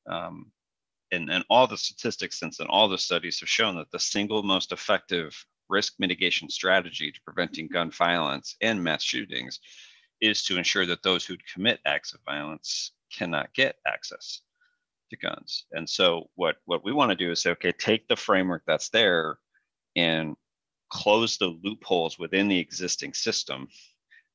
Um, 0.08 0.52
and, 1.12 1.32
and 1.32 1.44
all 1.50 1.66
the 1.66 1.78
statistics 1.78 2.40
since 2.40 2.58
then, 2.58 2.68
all 2.68 2.88
the 2.88 2.98
studies 3.00 3.40
have 3.40 3.50
shown 3.50 3.76
that 3.78 3.92
the 3.92 4.00
single 4.00 4.44
most 4.44 4.72
effective 4.72 5.44
risk 5.70 5.94
mitigation 6.00 6.50
strategy 6.50 7.12
to 7.12 7.22
preventing 7.22 7.68
gun 7.68 7.92
violence 7.92 8.56
and 8.62 8.84
mass 8.84 9.04
shootings 9.04 9.60
is 10.22 10.44
to 10.44 10.58
ensure 10.58 10.86
that 10.86 11.04
those 11.04 11.26
who 11.26 11.36
commit 11.54 11.80
acts 11.86 12.14
of 12.14 12.20
violence 12.26 12.92
cannot 13.12 13.54
get 13.54 13.76
access 13.88 14.42
to 15.10 15.18
guns. 15.18 15.66
And 15.72 15.88
so 15.90 16.30
what 16.36 16.58
what 16.66 16.84
we 16.84 16.92
want 16.92 17.12
to 17.12 17.16
do 17.16 17.32
is 17.32 17.42
say, 17.42 17.52
okay, 17.52 17.72
take 17.72 18.08
the 18.08 18.16
framework 18.16 18.64
that's 18.66 18.90
there 18.90 19.38
and 19.96 20.36
close 20.90 21.38
the 21.38 21.58
loopholes 21.64 22.20
within 22.20 22.48
the 22.48 22.60
existing 22.60 23.14
system 23.14 23.68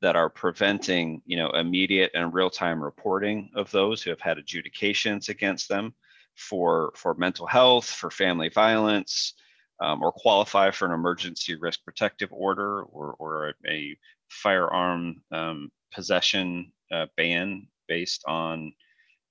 that 0.01 0.17
are 0.17 0.31
preventing, 0.31 1.23
you 1.27 1.37
know, 1.37 1.51
immediate 1.51 2.13
and 2.15 2.33
real-time 2.33 2.83
reporting 2.83 3.51
of 3.55 3.71
those 3.71 4.03
who 4.03 4.11
have 4.11 4.21
had 4.21 4.39
adjudications 4.39 5.29
against 5.29 5.69
them 5.69 5.95
for 6.37 6.93
for 6.95 7.15
mental 7.15 7.47
health, 7.47 7.87
for 7.87 8.11
family 8.11 8.49
violence, 8.49 9.35
um, 9.81 10.03
or 10.03 10.13
qualify 10.13 10.71
for 10.71 10.87
an 10.87 10.93
emergency 10.93 11.55
risk 11.55 11.85
protective 11.85 12.33
order 12.33 12.83
or, 12.83 13.15
or 13.19 13.55
a, 13.69 13.97
firearm 14.31 15.23
um, 15.33 15.71
possession 15.91 16.71
uh, 16.93 17.07
ban 17.17 17.67
based 17.87 18.23
on, 18.27 18.71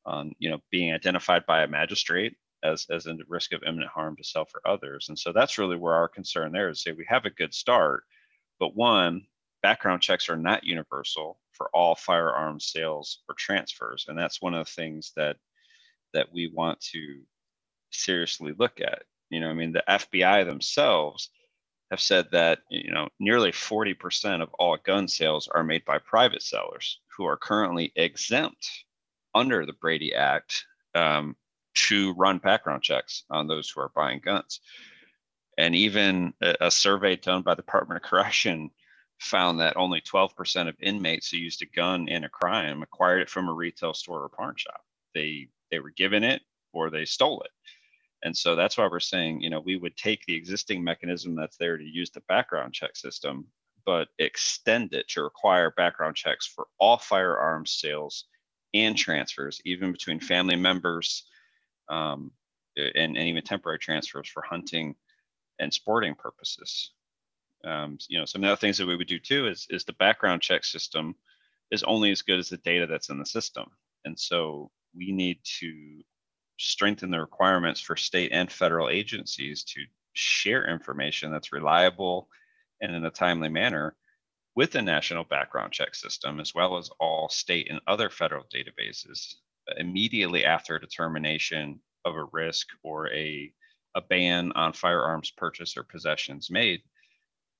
on 0.07 0.33
you 0.39 0.49
know 0.49 0.57
being 0.71 0.91
identified 0.91 1.45
by 1.45 1.61
a 1.61 1.67
magistrate 1.67 2.35
as 2.63 2.87
as 2.89 3.05
a 3.05 3.15
risk 3.27 3.53
of 3.53 3.61
imminent 3.63 3.91
harm 3.91 4.15
to 4.15 4.23
self 4.23 4.51
or 4.55 4.67
others. 4.67 5.09
And 5.09 5.19
so 5.19 5.31
that's 5.31 5.57
really 5.57 5.77
where 5.77 5.93
our 5.93 6.07
concern 6.07 6.51
there 6.51 6.69
is 6.69 6.81
say 6.81 6.91
we 6.93 7.05
have 7.07 7.25
a 7.25 7.29
good 7.29 7.53
start, 7.53 8.03
but 8.59 8.75
one, 8.75 9.27
background 9.61 10.01
checks 10.01 10.29
are 10.29 10.37
not 10.37 10.63
universal 10.63 11.39
for 11.51 11.69
all 11.73 11.95
firearm 11.95 12.59
sales 12.59 13.23
or 13.27 13.35
transfers. 13.37 14.05
And 14.07 14.17
that's 14.17 14.41
one 14.41 14.53
of 14.53 14.65
the 14.65 14.71
things 14.71 15.11
that 15.15 15.37
that 16.13 16.31
we 16.33 16.51
want 16.53 16.79
to 16.79 17.21
seriously 17.91 18.53
look 18.57 18.79
at. 18.81 19.03
You 19.29 19.39
know, 19.39 19.49
I 19.49 19.53
mean, 19.53 19.73
the 19.73 19.83
FBI 19.87 20.45
themselves 20.45 21.29
have 21.91 22.01
said 22.01 22.27
that 22.31 22.59
you 22.69 22.91
know 22.91 23.07
nearly 23.19 23.51
40% 23.51 24.41
of 24.41 24.53
all 24.59 24.77
gun 24.77 25.07
sales 25.07 25.47
are 25.47 25.63
made 25.63 25.85
by 25.85 25.99
private 25.99 26.41
sellers 26.41 26.99
who 27.15 27.25
are 27.25 27.37
currently 27.37 27.91
exempt 27.95 28.85
under 29.33 29.65
the 29.65 29.73
Brady 29.73 30.13
Act 30.13 30.65
um, 30.95 31.35
to 31.75 32.13
run 32.13 32.39
background 32.39 32.83
checks 32.83 33.23
on 33.29 33.47
those 33.47 33.69
who 33.69 33.81
are 33.81 33.91
buying 33.95 34.19
guns. 34.19 34.59
And 35.57 35.75
even 35.75 36.33
a, 36.41 36.55
a 36.61 36.71
survey 36.71 37.15
done 37.15 37.41
by 37.41 37.53
the 37.53 37.61
Department 37.61 38.03
of 38.03 38.09
Correction 38.09 38.69
found 39.19 39.59
that 39.59 39.77
only 39.77 40.01
12% 40.01 40.67
of 40.67 40.75
inmates 40.79 41.29
who 41.29 41.37
used 41.37 41.61
a 41.61 41.65
gun 41.65 42.07
in 42.07 42.23
a 42.23 42.29
crime 42.29 42.83
acquired 42.83 43.21
it 43.21 43.29
from 43.29 43.47
a 43.47 43.53
retail 43.53 43.93
store 43.93 44.23
or 44.23 44.29
pawn 44.29 44.53
shop. 44.55 44.81
They 45.13 45.47
they 45.71 45.79
were 45.79 45.89
given 45.89 46.23
it 46.23 46.41
or 46.73 46.89
they 46.89 47.05
stole 47.05 47.41
it. 47.41 47.51
And 48.27 48.35
so 48.35 48.57
that's 48.57 48.77
why 48.77 48.89
we're 48.91 48.99
saying, 48.99 49.39
you 49.39 49.49
know, 49.49 49.61
we 49.61 49.77
would 49.77 49.95
take 49.95 50.25
the 50.25 50.35
existing 50.35 50.83
mechanism 50.83 51.33
that's 51.33 51.55
there 51.55 51.77
to 51.77 51.83
use 51.83 52.09
the 52.09 52.19
background 52.27 52.73
check 52.73 52.97
system, 52.97 53.47
but 53.85 54.09
extend 54.19 54.93
it 54.93 55.07
to 55.07 55.23
require 55.23 55.71
background 55.77 56.17
checks 56.17 56.45
for 56.45 56.67
all 56.77 56.97
firearms 56.97 57.71
sales 57.71 58.25
and 58.73 58.97
transfers, 58.97 59.61
even 59.63 59.93
between 59.93 60.19
family 60.19 60.57
members 60.57 61.23
um, 61.87 62.31
and, 62.75 63.15
and, 63.15 63.29
even 63.29 63.41
temporary 63.43 63.79
transfers 63.79 64.27
for 64.27 64.43
hunting 64.43 64.93
and 65.59 65.73
sporting 65.73 66.13
purposes. 66.13 66.91
Um, 67.63 67.97
you 68.09 68.19
know, 68.19 68.25
some 68.25 68.43
of 68.43 68.49
the 68.49 68.57
things 68.57 68.77
that 68.77 68.87
we 68.87 68.97
would 68.97 69.07
do 69.07 69.19
too 69.19 69.47
is, 69.47 69.67
is 69.69 69.85
the 69.85 69.93
background 69.93 70.41
check 70.41 70.65
system 70.65 71.15
is 71.71 71.81
only 71.83 72.11
as 72.11 72.23
good 72.23 72.39
as 72.39 72.49
the 72.49 72.57
data 72.57 72.87
that's 72.87 73.07
in 73.07 73.19
the 73.19 73.25
system. 73.25 73.67
And 74.03 74.19
so 74.19 74.69
we 74.93 75.13
need 75.13 75.39
to 75.59 76.03
strengthen 76.57 77.11
the 77.11 77.19
requirements 77.19 77.79
for 77.79 77.95
state 77.95 78.31
and 78.31 78.51
federal 78.51 78.89
agencies 78.89 79.63
to 79.63 79.81
share 80.13 80.69
information 80.69 81.31
that's 81.31 81.53
reliable 81.53 82.27
and 82.81 82.95
in 82.95 83.05
a 83.05 83.11
timely 83.11 83.49
manner 83.49 83.95
with 84.55 84.71
the 84.71 84.81
national 84.81 85.23
background 85.23 85.71
check 85.71 85.93
system, 85.93 86.39
as 86.39 86.55
well 86.55 86.77
as 86.77 86.89
all 86.99 87.29
state 87.29 87.67
and 87.69 87.79
other 87.85 88.09
federal 88.09 88.43
databases 88.45 89.35
immediately 89.77 90.45
after 90.45 90.75
a 90.75 90.81
determination 90.81 91.79
of 92.05 92.15
a 92.15 92.25
risk 92.31 92.67
or 92.83 93.11
a, 93.13 93.51
a 93.95 94.01
ban 94.01 94.51
on 94.53 94.73
firearms 94.73 95.31
purchase 95.31 95.77
or 95.77 95.83
possessions 95.83 96.49
made 96.49 96.81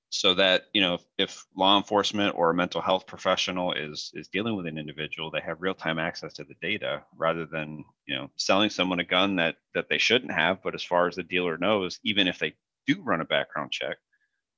so 0.09 0.33
that 0.33 0.65
you 0.73 0.81
know 0.81 0.95
if, 0.95 1.03
if, 1.17 1.45
law 1.55 1.77
enforcement 1.77 2.33
or 2.37 2.49
a 2.49 2.53
mental 2.53 2.81
health 2.81 3.05
professional 3.05 3.73
is 3.73 4.11
is 4.13 4.27
dealing 4.29 4.55
with 4.55 4.65
an 4.65 4.77
individual 4.77 5.29
they 5.29 5.41
have 5.41 5.61
real-time 5.61 5.99
access 5.99 6.33
to 6.33 6.43
the 6.45 6.55
data 6.61 7.03
rather 7.17 7.45
than 7.45 7.83
you 8.05 8.15
know 8.15 8.29
selling 8.37 8.69
someone 8.69 8.99
a 8.99 9.03
gun 9.03 9.35
that 9.35 9.55
that 9.73 9.89
they 9.89 9.97
shouldn't 9.97 10.31
have. 10.31 10.61
But 10.63 10.75
as 10.75 10.83
far 10.83 11.07
as 11.07 11.15
the 11.15 11.23
dealer 11.23 11.57
knows 11.57 11.99
even 12.03 12.27
if 12.27 12.39
they 12.39 12.53
do 12.85 13.01
run 13.01 13.21
a 13.21 13.25
background 13.25 13.71
check 13.71 13.97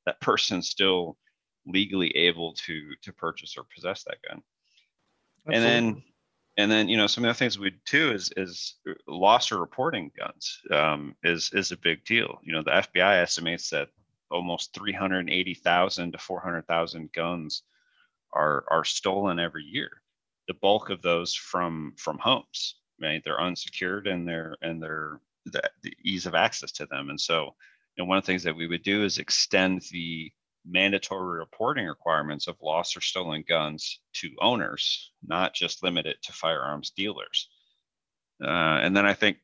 that 0.06 0.22
person's 0.22 0.70
still 0.70 1.18
legally 1.66 2.16
able 2.16 2.54
to 2.54 2.92
to 3.02 3.14
purchase 3.14 3.58
or 3.58 3.66
possess 3.74 4.04
that 4.04 4.18
gun. 4.28 4.42
Absolutely. 5.48 5.78
and 5.78 5.96
then 5.96 6.04
and 6.58 6.72
then 6.72 6.90
you 6.90 6.98
know 6.98 7.08
some 7.08 7.26
of 7.26 7.30
the 7.30 7.34
things 7.34 7.58
we 7.58 7.72
do 7.72 7.78
too 7.86 8.12
is 8.12 8.32
is 8.38 8.76
loss 9.08 9.52
or 9.52 9.58
reporting 9.58 10.12
guns 10.18 10.60
um, 10.72 11.16
is 11.24 11.50
is 11.54 11.72
a 11.72 11.78
big 11.78 12.06
deal. 12.06 12.40
You 12.44 12.54
know 12.54 12.62
the 12.62 12.72
fbi 12.72 13.22
estimates 13.22 13.72
that 13.72 13.90
almost 14.32 14.74
380,000 14.74 16.12
to 16.12 16.18
400,000 16.18 17.12
guns 17.12 17.64
are 18.34 18.64
are 18.70 18.84
stolen 18.84 19.40
every 19.40 19.64
year. 19.64 19.90
The 20.48 20.54
bulk 20.56 20.90
of 20.90 21.02
those 21.02 21.34
from 21.34 21.94
from 21.98 22.18
homes. 22.18 22.76
Right? 23.02 23.22
They're 23.24 23.42
unsecured 23.42 24.08
and 24.08 24.28
they're 24.28 24.58
and 24.62 24.82
they're 24.82 25.22
the, 25.46 25.62
the 25.84 25.94
ease 26.04 26.26
of 26.26 26.36
access 26.36 26.72
to 26.74 26.86
them. 26.86 27.10
And 27.10 27.20
so, 27.20 27.56
know, 28.00 28.06
one 28.06 28.18
of 28.18 28.24
the 28.24 28.28
things 28.28 28.44
that 28.44 28.56
we 28.56 28.68
would 28.68 28.84
do 28.84 29.04
is 29.04 29.18
extend 29.18 29.82
the 29.92 30.32
mandatory 30.66 31.40
reporting 31.40 31.86
requirements 31.86 32.48
of 32.48 32.58
lost 32.62 32.98
or 32.98 33.02
stolen 33.02 33.44
guns 33.48 34.00
to 34.14 34.32
owners, 34.42 35.12
not 35.26 35.54
just 35.54 35.84
limit 35.84 36.06
it 36.06 36.22
to 36.24 36.34
firearms 36.34 36.92
dealers. 36.92 37.50
Uh, 38.44 38.80
and 38.82 38.96
then 38.96 39.06
I 39.06 39.14
think 39.14 39.38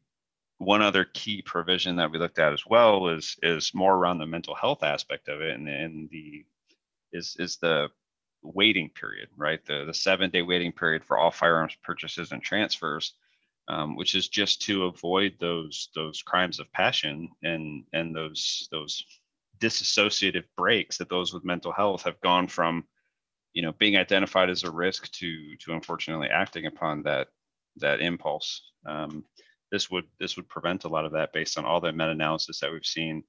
one 0.65 0.81
other 0.81 1.05
key 1.05 1.41
provision 1.41 1.95
that 1.98 2.12
we 2.12 2.17
looked 2.17 2.39
at 2.39 2.53
as 2.53 2.65
well 2.65 3.10
is 3.10 3.38
is 3.43 3.74
more 3.74 3.95
around 3.95 4.17
the 4.17 4.25
mental 4.25 4.55
health 4.55 4.84
aspect 4.84 5.27
of 5.27 5.41
it 5.41 5.55
and, 5.55 5.67
and 5.69 6.10
the 6.10 6.45
is 7.13 7.36
is 7.39 7.57
the 7.57 7.88
waiting 8.41 8.89
period 8.89 9.29
right? 9.38 9.65
The 9.65 9.86
the 9.86 9.93
seven 9.93 10.29
day 10.29 10.41
waiting 10.41 10.72
period 10.72 11.03
for 11.03 11.17
all 11.17 11.31
firearms 11.31 11.77
purchases 11.84 12.31
and 12.31 12.41
transfers 12.41 13.13
um, 13.67 13.95
which 13.95 14.15
is 14.15 14.27
just 14.27 14.62
to 14.63 14.86
avoid 14.86 15.36
those 15.39 15.89
those 15.95 16.22
crimes 16.22 16.60
of 16.60 16.72
passion 16.72 17.29
and 17.43 17.84
and 17.93 18.15
those 18.15 18.67
those 18.72 19.03
disassociative 19.60 20.43
breaks 20.57 20.98
that 20.98 21.10
those 21.10 21.34
with 21.34 21.45
mental 21.45 21.72
health 21.72 22.03
have 22.03 22.19
gone 22.22 22.48
from 22.48 22.84
you 23.53 23.62
know 23.62 23.72
being 23.74 23.98
identified 23.98 24.50
as 24.50 24.63
a 24.63 24.72
risk 24.72 25.12
to 25.12 25.55
to 25.57 25.74
unfortunately 25.74 26.27
acting 26.27 26.65
upon 26.65 27.03
that 27.03 27.27
that 27.77 28.01
impulse. 28.01 28.62
Um, 28.86 29.25
this 29.72 29.89
would 29.91 30.05
this 30.19 30.36
would 30.36 30.48
prevent 30.48 30.84
a 30.84 30.88
lot 30.89 31.05
of 31.05 31.12
that 31.13 31.34
based 31.34 31.57
on 31.57 31.65
all 31.65 31.81
the 31.81 31.91
meta-analysis 31.91 32.60
that 32.60 32.72
we've 32.72 32.86
seen 32.86 33.24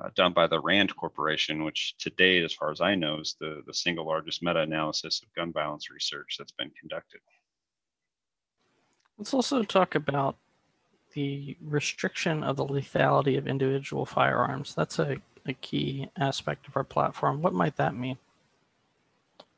uh, 0.00 0.08
done 0.14 0.32
by 0.32 0.46
the 0.46 0.60
Rand 0.60 0.94
Corporation, 0.96 1.64
which 1.64 1.94
to 1.98 2.10
date, 2.10 2.44
as 2.44 2.52
far 2.52 2.70
as 2.70 2.80
I 2.80 2.94
know, 2.94 3.20
is 3.20 3.36
the, 3.40 3.62
the 3.66 3.74
single 3.74 4.06
largest 4.06 4.42
meta-analysis 4.42 5.22
of 5.22 5.34
gun 5.34 5.52
violence 5.52 5.90
research 5.90 6.36
that's 6.38 6.52
been 6.52 6.70
conducted. 6.78 7.20
Let's 9.18 9.34
also 9.34 9.62
talk 9.62 9.94
about 9.94 10.36
the 11.12 11.56
restriction 11.60 12.42
of 12.42 12.56
the 12.56 12.64
lethality 12.64 13.36
of 13.36 13.46
individual 13.46 14.06
firearms. 14.06 14.74
That's 14.74 14.98
a, 14.98 15.18
a 15.46 15.52
key 15.52 16.08
aspect 16.16 16.66
of 16.68 16.76
our 16.76 16.84
platform. 16.84 17.42
What 17.42 17.52
might 17.52 17.76
that 17.76 17.94
mean 17.94 18.16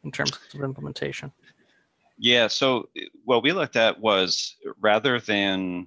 in 0.03 0.11
terms 0.11 0.33
of 0.53 0.61
implementation? 0.63 1.33
Yeah, 2.19 2.49
so 2.49 2.89
what 3.25 3.43
we 3.43 3.53
looked 3.53 3.77
at 3.77 4.01
was 4.01 4.57
rather 4.81 5.21
than 5.21 5.87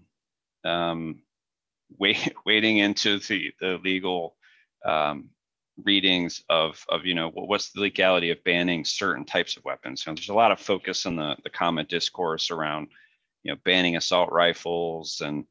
um, 0.64 1.22
wait, 2.00 2.34
wading 2.46 2.78
into 2.78 3.20
the, 3.20 3.52
the 3.62 3.80
legal 3.84 4.36
um, 4.86 5.30
readings 5.84 6.44
of, 6.50 6.84
of, 6.90 7.06
you 7.06 7.14
know, 7.14 7.30
what's 7.30 7.72
the 7.72 7.82
legality 7.82 8.32
of 8.32 8.44
banning 8.44 8.84
certain 8.84 9.24
types 9.26 9.58
of 9.58 9.64
weapons. 9.64 10.04
So 10.04 10.14
there's 10.14 10.30
a 10.30 10.34
lot 10.34 10.52
of 10.52 10.60
focus 10.60 11.06
in 11.06 11.16
the, 11.16 11.36
the 11.44 11.50
common 11.50 11.86
discourse 11.88 12.52
around, 12.52 12.88
you 13.44 13.52
know, 13.52 13.60
banning 13.64 13.96
assault 13.96 14.32
rifles 14.32 15.22
and, 15.24 15.46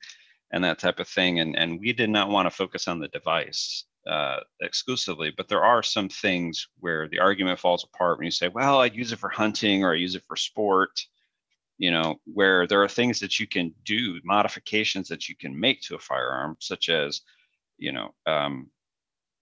and 0.53 0.65
that 0.65 0.79
type 0.79 1.01
of 1.01 1.09
thing. 1.09 1.41
And, 1.41 1.57
and 1.57 1.81
we 1.81 1.93
did 1.93 2.11
not 2.11 2.29
want 2.29 2.47
to 2.47 2.51
focus 2.51 2.89
on 2.89 2.99
the 2.99 3.09
device. 3.09 3.85
uh, 4.07 4.39
exclusively, 4.61 5.33
but 5.37 5.49
there 5.49 5.65
are 5.65 5.83
some 5.83 6.09
things 6.09 6.69
where 6.79 7.09
the 7.09 7.19
argument 7.19 7.59
falls 7.59 7.85
apart 7.85 8.19
when 8.19 8.25
you 8.25 8.31
say, 8.31 8.49
well, 8.49 8.81
I 8.81 8.87
use 8.87 9.13
it 9.13 9.19
for 9.19 9.29
hunting 9.29 9.85
or 9.85 9.93
I 9.93 9.97
use 9.97 10.15
it 10.15 10.23
for 10.29 10.37
sport, 10.37 11.01
you 11.78 11.90
know, 11.90 12.16
where 12.25 12.66
there 12.66 12.83
are 12.83 12.88
things 12.88 13.21
that 13.21 13.38
you 13.38 13.47
can 13.47 13.75
do, 13.85 14.21
modifications 14.25 15.09
that 15.09 15.28
you 15.28 15.37
can 15.37 15.59
make 15.59 15.80
to 15.83 15.95
a 15.95 15.99
firearm, 15.99 16.56
such 16.61 16.88
as, 16.88 17.21
you 17.78 17.92
know, 17.92 18.14
um, 18.26 18.71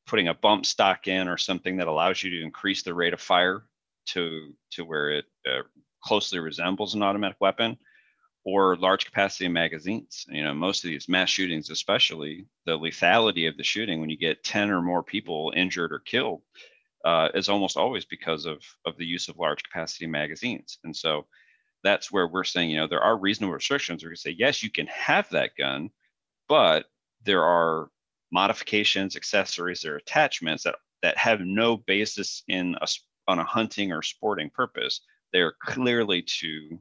putting 0.06 0.28
a 0.28 0.34
bump 0.34 0.66
stock 0.66 1.06
in 1.06 1.28
or 1.28 1.38
something 1.38 1.76
that 1.76 1.86
allows 1.86 2.22
you 2.22 2.30
to 2.30 2.42
increase 2.42 2.82
the 2.82 2.94
rate 2.94 3.14
of 3.14 3.20
fire 3.20 3.64
to 4.06 4.52
to 4.70 4.84
where 4.84 5.10
it 5.10 5.24
uh, 5.48 5.62
closely 6.02 6.38
resembles 6.38 6.94
an 6.94 7.02
automatic 7.02 7.36
weapon 7.40 7.78
or 8.44 8.76
large 8.76 9.06
capacity 9.06 9.48
magazines. 9.48 10.26
You 10.28 10.44
know, 10.44 10.54
most 10.54 10.84
of 10.84 10.90
these 10.90 11.08
mass 11.08 11.30
shootings, 11.30 11.70
especially 11.70 12.46
the 12.66 12.78
lethality 12.78 13.48
of 13.48 13.56
the 13.56 13.62
shooting, 13.62 14.00
when 14.00 14.10
you 14.10 14.18
get 14.18 14.44
10 14.44 14.70
or 14.70 14.82
more 14.82 15.02
people 15.02 15.52
injured 15.56 15.92
or 15.92 16.00
killed, 16.00 16.42
uh, 17.06 17.28
is 17.34 17.48
almost 17.48 17.78
always 17.78 18.04
because 18.04 18.44
of, 18.44 18.62
of 18.84 18.96
the 18.98 19.06
use 19.06 19.28
of 19.28 19.38
large 19.38 19.62
capacity 19.62 20.06
magazines. 20.06 20.78
And 20.84 20.94
so 20.94 21.26
that's 21.84 22.10
where 22.10 22.26
we're 22.26 22.44
saying, 22.44 22.70
you 22.70 22.78
know, 22.78 22.88
there 22.88 23.02
are 23.02 23.16
reasonable 23.16 23.54
restrictions. 23.54 24.02
We're 24.02 24.08
going 24.10 24.16
to 24.16 24.20
say, 24.22 24.34
yes, 24.36 24.62
you 24.62 24.70
can 24.70 24.86
have 24.88 25.28
that 25.30 25.50
gun, 25.56 25.90
but 26.48 26.86
there 27.24 27.44
are 27.44 27.90
modifications, 28.32 29.14
accessories, 29.14 29.84
or 29.84 29.96
attachments 29.96 30.64
that, 30.64 30.76
that 31.02 31.16
have 31.18 31.40
no 31.40 31.76
basis 31.76 32.42
in 32.48 32.74
a, 32.80 32.88
on 33.28 33.38
a 33.38 33.44
hunting 33.44 33.92
or 33.92 34.02
sporting 34.02 34.50
purpose. 34.50 35.02
They're 35.32 35.54
clearly 35.60 36.22
to 36.40 36.80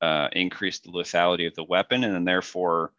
uh, 0.00 0.28
increase 0.32 0.80
the 0.80 0.90
lethality 0.90 1.46
of 1.46 1.54
the 1.54 1.64
weapon, 1.64 2.04
and 2.04 2.14
then 2.14 2.24
therefore 2.24 2.92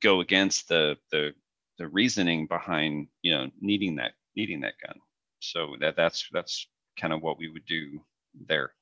go 0.00 0.20
against 0.20 0.68
the 0.68 0.96
the 1.10 1.32
the 1.78 1.88
reasoning 1.88 2.46
behind 2.46 3.08
you 3.22 3.32
know 3.32 3.50
needing 3.60 3.96
that 3.96 4.12
needing 4.36 4.60
that 4.60 4.74
gun. 4.84 4.96
So 5.40 5.76
that 5.80 5.96
that's 5.96 6.28
that's 6.32 6.66
kind 6.98 7.12
of 7.12 7.22
what 7.22 7.38
we 7.38 7.48
would 7.48 7.66
do 7.66 8.00
there. 8.46 8.72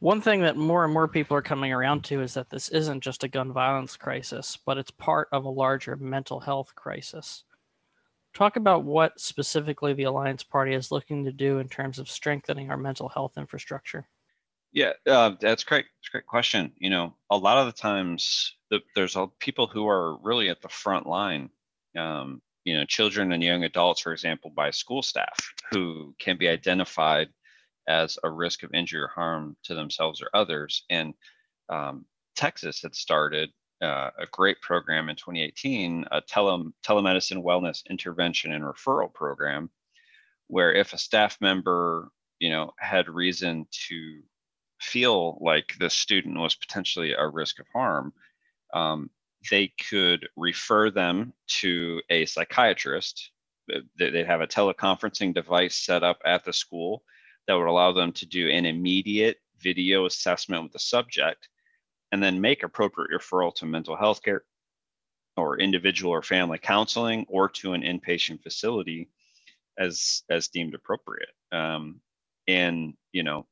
One 0.00 0.22
thing 0.22 0.40
that 0.40 0.56
more 0.56 0.84
and 0.84 0.92
more 0.94 1.08
people 1.08 1.36
are 1.36 1.42
coming 1.42 1.72
around 1.72 2.04
to 2.04 2.22
is 2.22 2.32
that 2.32 2.48
this 2.48 2.70
isn't 2.70 3.02
just 3.02 3.22
a 3.22 3.28
gun 3.28 3.52
violence 3.52 3.98
crisis, 3.98 4.58
but 4.64 4.78
it's 4.78 4.90
part 4.90 5.28
of 5.30 5.44
a 5.44 5.50
larger 5.50 5.94
mental 5.96 6.40
health 6.40 6.74
crisis. 6.74 7.44
Talk 8.32 8.56
about 8.56 8.84
what 8.84 9.20
specifically 9.20 9.92
the 9.92 10.04
Alliance 10.04 10.42
Party 10.42 10.72
is 10.72 10.90
looking 10.90 11.24
to 11.24 11.32
do 11.32 11.58
in 11.58 11.68
terms 11.68 11.98
of 11.98 12.08
strengthening 12.08 12.70
our 12.70 12.78
mental 12.78 13.10
health 13.10 13.36
infrastructure. 13.36 14.08
Yeah, 14.72 14.92
uh, 15.06 15.32
that's 15.38 15.64
great. 15.64 15.84
It's 15.98 16.08
a 16.08 16.12
great 16.12 16.26
question. 16.26 16.72
You 16.78 16.88
know, 16.88 17.14
a 17.28 17.36
lot 17.36 17.58
of 17.58 17.66
the 17.66 17.78
times 17.78 18.54
the, 18.70 18.80
there's 18.94 19.16
a, 19.16 19.26
people 19.38 19.66
who 19.66 19.86
are 19.86 20.16
really 20.22 20.48
at 20.48 20.62
the 20.62 20.68
front 20.68 21.06
line. 21.06 21.50
Um, 21.98 22.40
you 22.64 22.74
know, 22.74 22.84
children 22.84 23.32
and 23.32 23.42
young 23.42 23.64
adults, 23.64 24.00
for 24.00 24.12
example, 24.12 24.50
by 24.50 24.70
school 24.70 25.02
staff 25.02 25.36
who 25.70 26.14
can 26.18 26.38
be 26.38 26.48
identified 26.48 27.28
as 27.88 28.18
a 28.22 28.30
risk 28.30 28.62
of 28.62 28.74
injury 28.74 29.00
or 29.00 29.08
harm 29.08 29.56
to 29.64 29.74
themselves 29.74 30.22
or 30.22 30.28
others. 30.34 30.84
And 30.90 31.14
um, 31.68 32.04
Texas 32.36 32.82
had 32.82 32.94
started 32.94 33.50
uh, 33.82 34.10
a 34.18 34.26
great 34.30 34.60
program 34.60 35.08
in 35.08 35.16
2018, 35.16 36.04
a 36.10 36.20
tele- 36.20 36.72
telemedicine 36.86 37.42
wellness 37.42 37.82
intervention 37.88 38.52
and 38.52 38.64
referral 38.64 39.12
program, 39.12 39.70
where 40.48 40.72
if 40.72 40.92
a 40.92 40.98
staff 40.98 41.38
member, 41.40 42.10
you 42.38 42.50
know, 42.50 42.72
had 42.78 43.08
reason 43.08 43.66
to 43.88 44.20
feel 44.80 45.38
like 45.40 45.74
the 45.78 45.90
student 45.90 46.38
was 46.38 46.54
potentially 46.54 47.12
a 47.12 47.28
risk 47.28 47.58
of 47.58 47.66
harm, 47.72 48.12
um, 48.74 49.10
they 49.50 49.72
could 49.88 50.28
refer 50.36 50.90
them 50.90 51.32
to 51.46 52.00
a 52.10 52.26
psychiatrist. 52.26 53.30
They'd 53.98 54.26
have 54.26 54.40
a 54.40 54.46
teleconferencing 54.46 55.34
device 55.34 55.76
set 55.76 56.02
up 56.02 56.18
at 56.24 56.44
the 56.44 56.52
school 56.52 57.02
that 57.46 57.54
would 57.54 57.66
allow 57.66 57.92
them 57.92 58.12
to 58.12 58.26
do 58.26 58.48
an 58.48 58.66
immediate 58.66 59.38
video 59.60 60.06
assessment 60.06 60.62
with 60.62 60.72
the 60.72 60.78
subject 60.78 61.48
and 62.12 62.22
then 62.22 62.40
make 62.40 62.62
appropriate 62.62 63.10
referral 63.10 63.54
to 63.54 63.66
mental 63.66 63.96
health 63.96 64.22
care 64.22 64.44
or 65.36 65.58
individual 65.58 66.12
or 66.12 66.22
family 66.22 66.58
counseling 66.58 67.24
or 67.28 67.48
to 67.48 67.72
an 67.72 67.82
inpatient 67.82 68.42
facility 68.42 69.08
as 69.78 70.22
as 70.28 70.48
deemed 70.48 70.74
appropriate. 70.74 71.30
Um, 71.52 72.00
and 72.46 72.94
you 73.12 73.22
know 73.22 73.46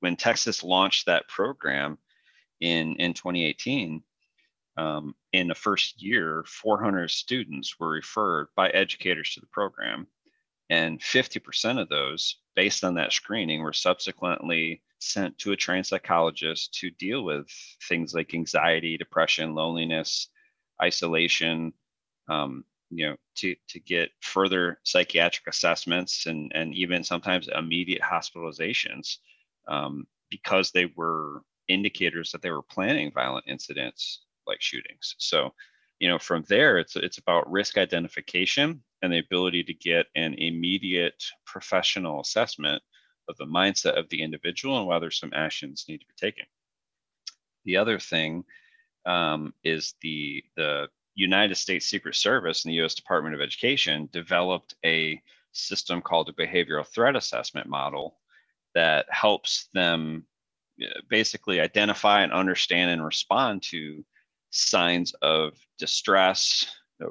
when 0.00 0.16
Texas 0.16 0.64
launched 0.64 1.06
that 1.06 1.28
program 1.28 1.98
in 2.60 2.96
in 2.96 3.14
2018, 3.14 4.02
um, 4.76 5.14
in 5.32 5.48
the 5.48 5.54
first 5.54 6.02
year, 6.02 6.44
400 6.46 7.10
students 7.10 7.78
were 7.78 7.90
referred 7.90 8.48
by 8.56 8.70
educators 8.70 9.34
to 9.34 9.40
the 9.40 9.46
program, 9.46 10.06
and 10.70 11.00
50% 11.00 11.80
of 11.80 11.88
those, 11.88 12.36
based 12.54 12.84
on 12.84 12.94
that 12.94 13.12
screening, 13.12 13.60
were 13.60 13.72
subsequently 13.72 14.82
sent 15.00 15.36
to 15.38 15.52
a 15.52 15.56
trained 15.56 15.86
psychologist 15.86 16.72
to 16.74 16.90
deal 16.90 17.24
with 17.24 17.46
things 17.88 18.14
like 18.14 18.32
anxiety, 18.34 18.96
depression, 18.96 19.54
loneliness, 19.54 20.28
isolation. 20.82 21.72
Um, 22.28 22.64
you 22.90 23.06
know, 23.06 23.16
to 23.36 23.54
to 23.68 23.78
get 23.80 24.10
further 24.20 24.80
psychiatric 24.84 25.46
assessments 25.46 26.26
and 26.26 26.50
and 26.54 26.74
even 26.74 27.04
sometimes 27.04 27.48
immediate 27.48 28.02
hospitalizations 28.02 29.18
um, 29.68 30.06
because 30.28 30.70
they 30.70 30.86
were 30.96 31.42
indicators 31.68 32.32
that 32.32 32.42
they 32.42 32.50
were 32.50 32.62
planning 32.62 33.12
violent 33.12 33.44
incidents 33.46 34.24
like 34.46 34.60
shootings. 34.60 35.14
So, 35.18 35.54
you 36.00 36.08
know, 36.08 36.18
from 36.18 36.44
there, 36.48 36.78
it's 36.78 36.96
it's 36.96 37.18
about 37.18 37.50
risk 37.50 37.78
identification 37.78 38.82
and 39.02 39.12
the 39.12 39.18
ability 39.18 39.62
to 39.64 39.74
get 39.74 40.06
an 40.16 40.34
immediate 40.34 41.22
professional 41.46 42.20
assessment 42.20 42.82
of 43.28 43.36
the 43.36 43.44
mindset 43.44 43.98
of 43.98 44.08
the 44.08 44.22
individual 44.22 44.78
and 44.78 44.86
whether 44.86 45.10
some 45.10 45.32
actions 45.34 45.84
need 45.88 45.98
to 45.98 46.06
be 46.06 46.14
taken. 46.16 46.44
The 47.64 47.76
other 47.76 47.98
thing 47.98 48.44
um, 49.06 49.52
is 49.62 49.94
the 50.00 50.42
the 50.56 50.88
United 51.14 51.56
States 51.56 51.86
Secret 51.86 52.16
Service 52.16 52.64
and 52.64 52.72
the 52.72 52.76
U.S. 52.76 52.94
Department 52.94 53.34
of 53.34 53.42
Education 53.42 54.08
developed 54.10 54.74
a 54.84 55.20
system 55.52 56.00
called 56.00 56.30
a 56.30 56.32
Behavioral 56.32 56.86
Threat 56.86 57.14
Assessment 57.14 57.68
Model 57.68 58.16
that 58.74 59.04
helps 59.10 59.68
them 59.74 60.24
uh, 60.82 61.00
basically 61.10 61.60
identify 61.60 62.22
and 62.22 62.32
understand 62.32 62.90
and 62.90 63.04
respond 63.04 63.62
to 63.64 64.02
signs 64.50 65.12
of 65.22 65.54
distress, 65.78 66.66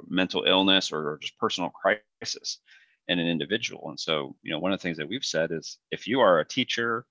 mental 0.07 0.43
illness, 0.43 0.91
or 0.91 1.17
just 1.21 1.37
personal 1.37 1.69
crisis 1.69 2.59
in 3.07 3.19
an 3.19 3.27
individual. 3.27 3.89
And 3.89 3.99
so, 3.99 4.35
you 4.43 4.51
know, 4.51 4.59
one 4.59 4.71
of 4.71 4.79
the 4.79 4.83
things 4.83 4.97
that 4.97 5.09
we've 5.09 5.25
said 5.25 5.51
is 5.51 5.77
if 5.91 6.07
you 6.07 6.19
are 6.19 6.39
a 6.39 6.47
teacher, 6.47 7.05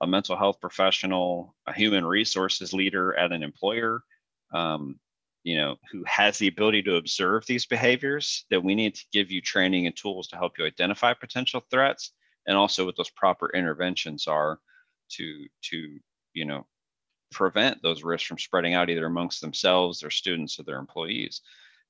a 0.00 0.06
mental 0.06 0.36
health 0.36 0.60
professional, 0.60 1.54
a 1.66 1.72
human 1.72 2.04
resources 2.04 2.72
leader 2.72 3.14
at 3.14 3.32
an 3.32 3.42
employer, 3.42 4.02
um, 4.52 4.98
you 5.44 5.56
know, 5.56 5.76
who 5.92 6.02
has 6.04 6.38
the 6.38 6.48
ability 6.48 6.82
to 6.82 6.96
observe 6.96 7.46
these 7.46 7.66
behaviors, 7.66 8.44
that 8.50 8.62
we 8.62 8.74
need 8.74 8.96
to 8.96 9.04
give 9.12 9.30
you 9.30 9.40
training 9.40 9.86
and 9.86 9.96
tools 9.96 10.26
to 10.28 10.36
help 10.36 10.58
you 10.58 10.66
identify 10.66 11.14
potential 11.14 11.62
threats 11.70 12.12
and 12.46 12.56
also 12.56 12.84
what 12.84 12.96
those 12.96 13.10
proper 13.10 13.50
interventions 13.54 14.26
are 14.26 14.58
to 15.08 15.46
to 15.62 15.98
you 16.34 16.44
know 16.44 16.66
prevent 17.32 17.82
those 17.82 18.04
risks 18.04 18.26
from 18.26 18.38
spreading 18.38 18.74
out 18.74 18.90
either 18.90 19.06
amongst 19.06 19.40
themselves 19.40 20.00
their 20.00 20.10
students 20.10 20.58
or 20.58 20.62
their 20.62 20.78
employees. 20.78 21.42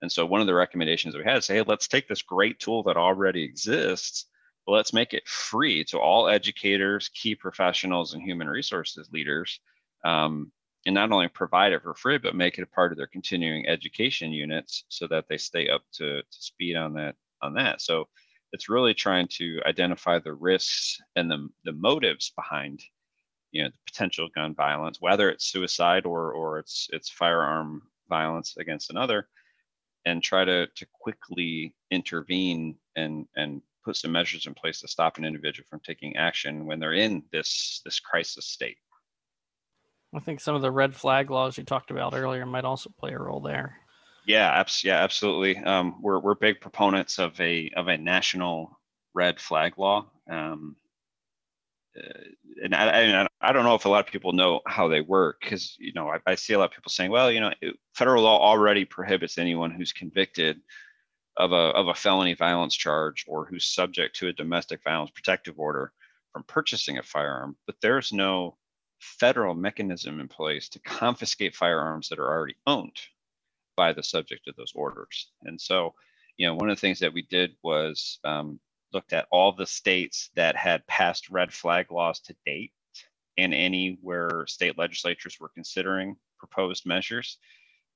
And 0.03 0.11
so 0.11 0.27
one 0.27 0.40
of 0.40 0.46
the 0.46 0.55
recommendations 0.55 1.16
we 1.16 1.25
had 1.25 1.38
is 1.38 1.46
hey 1.46 1.62
let's 1.62 1.88
take 1.88 2.09
this 2.09 2.22
great 2.22 2.59
tool 2.59 2.83
that 2.85 2.96
already 2.96 3.42
exists 3.42 4.27
but 4.66 4.72
let's 4.72 4.92
make 4.92 5.14
it 5.14 5.27
free 5.27 5.85
to 5.85 5.99
all 5.99 6.29
educators 6.29 7.09
key 7.09 7.35
professionals 7.35 8.12
and 8.12 8.22
human 8.22 8.49
resources 8.49 9.09
leaders 9.12 9.61
um, 10.05 10.53
and 10.85 10.94
not 10.94 11.11
only 11.12 11.29
provide 11.29 11.72
it 11.72 11.83
for 11.83 11.94
free 11.94 12.18
but 12.18 12.35
make 12.35 12.59
it 12.59 12.62
a 12.62 12.75
part 12.75 12.92
of 12.92 12.99
their 12.99 13.07
continuing 13.07 13.66
education 13.66 14.33
units 14.33 14.85
so 14.88 15.07
that 15.07 15.25
they 15.29 15.38
stay 15.38 15.68
up 15.68 15.83
to, 15.92 16.20
to 16.20 16.27
speed 16.31 16.77
on 16.77 16.92
that 16.92 17.14
on 17.42 17.55
that. 17.55 17.81
So 17.81 18.09
it's 18.53 18.68
really 18.68 18.94
trying 18.94 19.29
to 19.33 19.61
identify 19.66 20.18
the 20.18 20.33
risks 20.33 21.01
and 21.14 21.31
the, 21.31 21.49
the 21.64 21.72
motives 21.72 22.33
behind 22.37 22.83
you 23.56 23.62
know 23.62 23.68
the 23.68 23.92
potential 23.92 24.28
gun 24.34 24.54
violence 24.54 24.98
whether 25.00 25.30
it's 25.30 25.46
suicide 25.46 26.04
or 26.06 26.32
or 26.32 26.58
it's 26.58 26.88
it's 26.92 27.08
firearm 27.08 27.82
violence 28.08 28.56
against 28.58 28.90
another 28.90 29.28
and 30.04 30.22
try 30.22 30.44
to 30.44 30.66
to 30.76 30.86
quickly 31.00 31.74
intervene 31.90 32.76
and 32.96 33.26
and 33.36 33.62
put 33.84 33.96
some 33.96 34.12
measures 34.12 34.46
in 34.46 34.54
place 34.54 34.80
to 34.80 34.88
stop 34.88 35.16
an 35.18 35.24
individual 35.24 35.66
from 35.68 35.80
taking 35.80 36.16
action 36.16 36.66
when 36.66 36.78
they're 36.78 36.92
in 36.92 37.22
this 37.32 37.80
this 37.84 38.00
crisis 38.00 38.46
state 38.46 38.76
i 40.14 40.20
think 40.20 40.40
some 40.40 40.54
of 40.54 40.62
the 40.62 40.70
red 40.70 40.94
flag 40.94 41.30
laws 41.30 41.56
you 41.56 41.64
talked 41.64 41.90
about 41.90 42.14
earlier 42.14 42.44
might 42.44 42.64
also 42.64 42.90
play 42.98 43.12
a 43.12 43.18
role 43.18 43.40
there 43.40 43.76
yeah, 44.26 44.50
abs- 44.50 44.82
yeah, 44.82 44.96
absolutely. 45.02 45.56
Um, 45.56 46.02
we're 46.02 46.18
we're 46.18 46.34
big 46.34 46.60
proponents 46.60 47.20
of 47.20 47.40
a 47.40 47.70
of 47.76 47.86
a 47.86 47.96
national 47.96 48.76
red 49.14 49.40
flag 49.40 49.78
law. 49.78 50.10
Um, 50.28 50.76
uh, 51.96 52.18
and 52.62 52.74
I, 52.74 52.88
I, 53.12 53.28
I 53.46 53.52
don't 53.52 53.64
know 53.64 53.76
if 53.76 53.85
a 53.85 53.88
lot 53.88 54.04
of 54.04 54.12
people 54.12 54.32
know 54.32 54.61
how 54.66 54.88
they 54.88 55.00
work 55.00 55.40
because 55.40 55.76
you 55.78 55.92
know 55.92 56.09
I, 56.09 56.18
I, 56.26 56.35
see 56.35 56.54
a 56.54 56.59
lot 56.59 56.70
of 56.70 56.70
people 56.72 56.90
saying, 56.90 57.12
well, 57.12 57.30
you 57.30 57.40
know, 57.40 57.52
federal 57.94 58.24
law 58.24 58.40
already 58.40 58.85
prohibits 58.85 59.38
anyone 59.38 59.70
who's 59.70 59.92
convicted 59.92 60.61
of 61.37 61.52
a 61.52 61.70
of 61.74 61.87
a 61.87 61.94
felony 61.94 62.35
violence 62.35 62.74
charge 62.74 63.24
or 63.28 63.46
who's 63.46 63.64
subject 63.64 64.16
to 64.16 64.28
a 64.28 64.32
domestic 64.32 64.82
violence 64.82 65.12
protective 65.12 65.61
order 65.61 65.92
from 66.32 66.42
purchasing 66.42 66.98
a 66.98 67.02
firearm, 67.04 67.56
but 67.66 67.76
there's 67.80 68.12
no 68.12 68.56
federal 68.98 69.54
mechanism 69.54 70.18
in 70.18 70.26
place 70.26 70.68
to 70.70 70.80
confiscate 70.80 71.54
firearms 71.54 72.09
that 72.09 72.18
are 72.18 72.28
already 72.28 72.56
owned 72.66 72.98
by 73.76 73.92
the 73.92 74.02
subject 74.02 74.48
of 74.48 74.56
those 74.56 74.72
orders. 74.74 75.30
And 75.44 75.61
so, 75.61 75.94
you 76.37 76.46
know, 76.46 76.54
one 76.54 76.68
of 76.68 76.76
the 76.76 76.80
things 76.80 76.98
that 76.98 77.12
we 77.12 77.22
did 77.22 77.52
was 77.62 78.18
um, 78.24 78.59
looked 78.92 79.12
at 79.12 79.28
all 79.30 79.52
the 79.52 79.66
states 79.66 80.30
that 80.35 80.56
had 80.56 80.87
passed 80.87 81.30
red 81.30 81.52
flag 81.52 81.92
laws 81.92 82.20
to 82.20 82.35
date 82.44 82.72
and 83.38 83.55
any 83.55 83.99
where 84.03 84.44
state 84.46 84.79
legislatures 84.79 85.38
were 85.40 85.51
considering 85.51 86.16
proposed 86.38 86.87
measures 86.87 87.38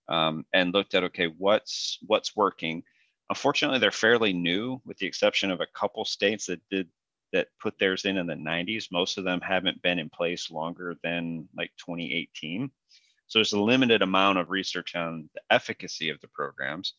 um, 0.09 0.45
and 0.53 0.75
looked 0.75 0.95
at 0.95 1.05
okay 1.05 1.27
what's 1.39 1.99
what's 2.07 2.37
working. 2.37 2.83
Unfortunately 3.29 3.79
they're 3.79 3.91
fairly 3.91 4.33
new 4.33 4.81
with 4.85 4.99
the 4.99 5.07
exception 5.07 5.51
of 5.51 5.61
a 5.61 5.67
couple 5.75 6.05
states 6.05 6.47
that 6.47 6.61
did 6.71 6.89
that 7.33 7.49
put 7.61 7.79
theirs 7.79 8.05
in 8.05 8.17
in 8.17 8.27
the 8.27 8.35
90s 8.35 8.87
most 8.91 9.19
of 9.19 9.25
them 9.25 9.41
haven't 9.41 9.81
been 9.83 9.99
in 9.99 10.11
place 10.11 10.51
longer 10.51 10.97
than 11.03 11.49
like 11.57 11.71
2018 11.79 12.71
so 13.27 13.39
there's 13.39 13.53
a 13.53 13.61
limited 13.61 14.03
amount 14.03 14.39
of 14.39 14.51
research 14.51 14.97
on 14.97 15.29
the 15.35 15.41
efficacy 15.51 16.11
of 16.11 16.21
the 16.21 16.29
programs 16.29 16.95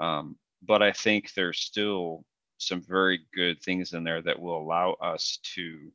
um, 0.00 0.36
but 0.62 0.82
i 0.82 0.92
think 0.92 1.32
there's 1.32 1.60
still 1.60 2.24
some 2.58 2.82
very 2.82 3.20
good 3.34 3.62
things 3.62 3.92
in 3.92 4.02
there 4.02 4.20
that 4.20 4.38
will 4.38 4.58
allow 4.58 4.92
us 4.94 5.38
to 5.54 5.92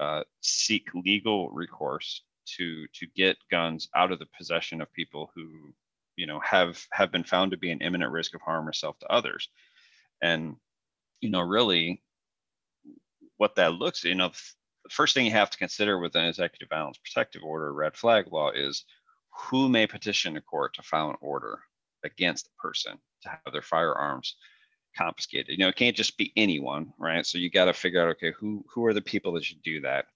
uh, 0.00 0.22
seek 0.40 0.88
legal 0.94 1.50
recourse 1.50 2.22
to 2.56 2.86
to 2.94 3.06
get 3.16 3.36
guns 3.50 3.88
out 3.94 4.12
of 4.12 4.18
the 4.18 4.28
possession 4.36 4.80
of 4.80 4.92
people 4.92 5.30
who 5.34 5.72
you 6.16 6.26
know 6.26 6.40
have 6.40 6.84
have 6.92 7.10
been 7.10 7.24
found 7.24 7.50
to 7.50 7.56
be 7.56 7.70
an 7.70 7.80
imminent 7.80 8.12
risk 8.12 8.34
of 8.34 8.40
harm 8.42 8.68
or 8.68 8.72
self 8.72 8.98
to 8.98 9.12
others. 9.12 9.48
And 10.22 10.56
you 11.24 11.30
know 11.30 11.40
really 11.40 12.02
what 13.38 13.54
that 13.56 13.72
looks 13.72 14.04
you 14.04 14.14
know 14.14 14.28
the 14.28 14.90
first 14.90 15.14
thing 15.14 15.24
you 15.24 15.32
have 15.32 15.48
to 15.48 15.58
consider 15.58 15.98
with 15.98 16.14
an 16.14 16.26
executive 16.26 16.68
violence 16.68 16.98
protective 16.98 17.42
order 17.42 17.72
red 17.72 17.96
flag 17.96 18.26
law 18.30 18.50
is 18.50 18.84
who 19.32 19.68
may 19.68 19.86
petition 19.86 20.36
a 20.36 20.40
court 20.42 20.74
to 20.74 20.82
file 20.82 21.08
an 21.08 21.16
order 21.22 21.60
against 22.04 22.44
the 22.44 22.50
person 22.58 22.98
to 23.22 23.28
have 23.30 23.52
their 23.52 23.62
firearms 23.62 24.36
confiscated. 24.96 25.50
You 25.50 25.58
know, 25.58 25.68
it 25.68 25.76
can't 25.76 25.96
just 25.96 26.16
be 26.16 26.32
anyone, 26.36 26.92
right? 26.98 27.24
So 27.26 27.38
you 27.38 27.50
got 27.50 27.66
to 27.66 27.72
figure 27.72 28.02
out, 28.02 28.10
okay, 28.10 28.32
who 28.38 28.64
who 28.72 28.84
are 28.86 28.94
the 28.94 29.02
people 29.02 29.32
that 29.32 29.44
should 29.44 29.62
do 29.62 29.80
that? 29.82 30.06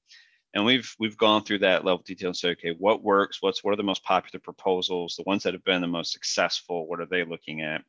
And 0.55 0.65
we've 0.65 0.95
we've 0.99 1.17
gone 1.17 1.45
through 1.45 1.59
that 1.61 1.85
level 1.85 2.01
of 2.01 2.05
detail 2.05 2.29
and 2.29 2.37
said, 2.37 2.53
okay, 2.53 2.75
what 2.79 3.03
works? 3.03 3.39
What's 3.41 3.63
what 3.63 3.73
are 3.73 3.77
the 3.77 3.83
most 3.83 4.05
popular 4.05 4.41
proposals? 4.41 5.15
The 5.17 5.25
ones 5.25 5.43
that 5.43 5.53
have 5.55 5.65
been 5.65 5.81
the 5.81 5.87
most 5.87 6.13
successful? 6.13 6.87
What 6.87 7.01
are 7.01 7.07
they 7.07 7.25
looking 7.25 7.63
at? 7.63 7.83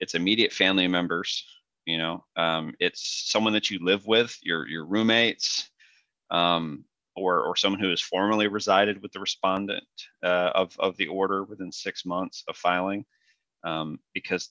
It's 0.00 0.14
immediate 0.14 0.52
family 0.52 0.88
members. 0.88 1.44
You 1.86 1.98
know, 1.98 2.24
um, 2.36 2.74
it's 2.80 3.30
someone 3.30 3.52
that 3.54 3.70
you 3.70 3.78
live 3.82 4.06
with, 4.06 4.36
your 4.42 4.66
your 4.66 4.86
roommates, 4.86 5.70
um, 6.30 6.84
or 7.16 7.44
or 7.44 7.56
someone 7.56 7.80
who 7.80 7.90
has 7.90 8.00
formerly 8.00 8.48
resided 8.48 9.02
with 9.02 9.12
the 9.12 9.20
respondent 9.20 9.84
uh, 10.22 10.50
of 10.54 10.74
of 10.78 10.96
the 10.96 11.08
order 11.08 11.44
within 11.44 11.72
six 11.72 12.06
months 12.06 12.44
of 12.48 12.56
filing, 12.56 13.04
um, 13.64 13.98
because 14.14 14.50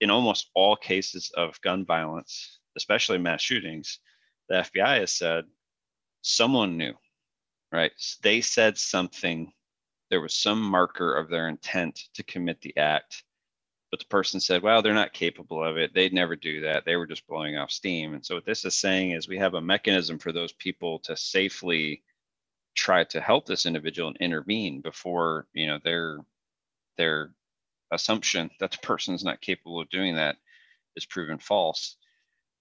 in 0.00 0.10
almost 0.10 0.50
all 0.54 0.76
cases 0.76 1.30
of 1.36 1.60
gun 1.60 1.84
violence, 1.84 2.58
especially 2.76 3.18
mass 3.18 3.42
shootings, 3.42 4.00
the 4.48 4.56
FBI 4.56 5.00
has 5.00 5.12
said 5.12 5.44
someone 6.22 6.76
knew, 6.76 6.94
right? 7.72 7.92
They 8.22 8.40
said 8.40 8.76
something, 8.78 9.52
there 10.10 10.20
was 10.20 10.34
some 10.34 10.60
marker 10.60 11.16
of 11.16 11.28
their 11.28 11.48
intent 11.48 12.00
to 12.14 12.22
commit 12.22 12.60
the 12.60 12.76
act, 12.76 13.24
but 13.90 14.00
the 14.00 14.06
person 14.06 14.40
said, 14.40 14.62
well, 14.62 14.82
they're 14.82 14.92
not 14.92 15.12
capable 15.12 15.62
of 15.62 15.76
it. 15.76 15.94
They'd 15.94 16.12
never 16.12 16.34
do 16.34 16.60
that. 16.62 16.84
They 16.84 16.96
were 16.96 17.06
just 17.06 17.26
blowing 17.28 17.56
off 17.56 17.70
steam. 17.70 18.14
And 18.14 18.26
so 18.26 18.34
what 18.34 18.44
this 18.44 18.64
is 18.64 18.74
saying 18.74 19.12
is 19.12 19.28
we 19.28 19.38
have 19.38 19.54
a 19.54 19.60
mechanism 19.60 20.18
for 20.18 20.32
those 20.32 20.52
people 20.52 20.98
to 21.00 21.16
safely 21.16 22.02
try 22.74 23.04
to 23.04 23.20
help 23.20 23.46
this 23.46 23.66
individual 23.66 24.08
and 24.08 24.16
intervene 24.18 24.80
before, 24.80 25.46
you 25.52 25.66
know, 25.68 25.78
their 25.84 26.18
their 26.96 27.32
assumption 27.90 28.50
that 28.60 28.70
the 28.70 28.78
person 28.78 29.14
is 29.14 29.24
not 29.24 29.40
capable 29.40 29.80
of 29.80 29.90
doing 29.90 30.16
that 30.16 30.36
is 30.96 31.06
proven 31.06 31.38
false. 31.38 31.96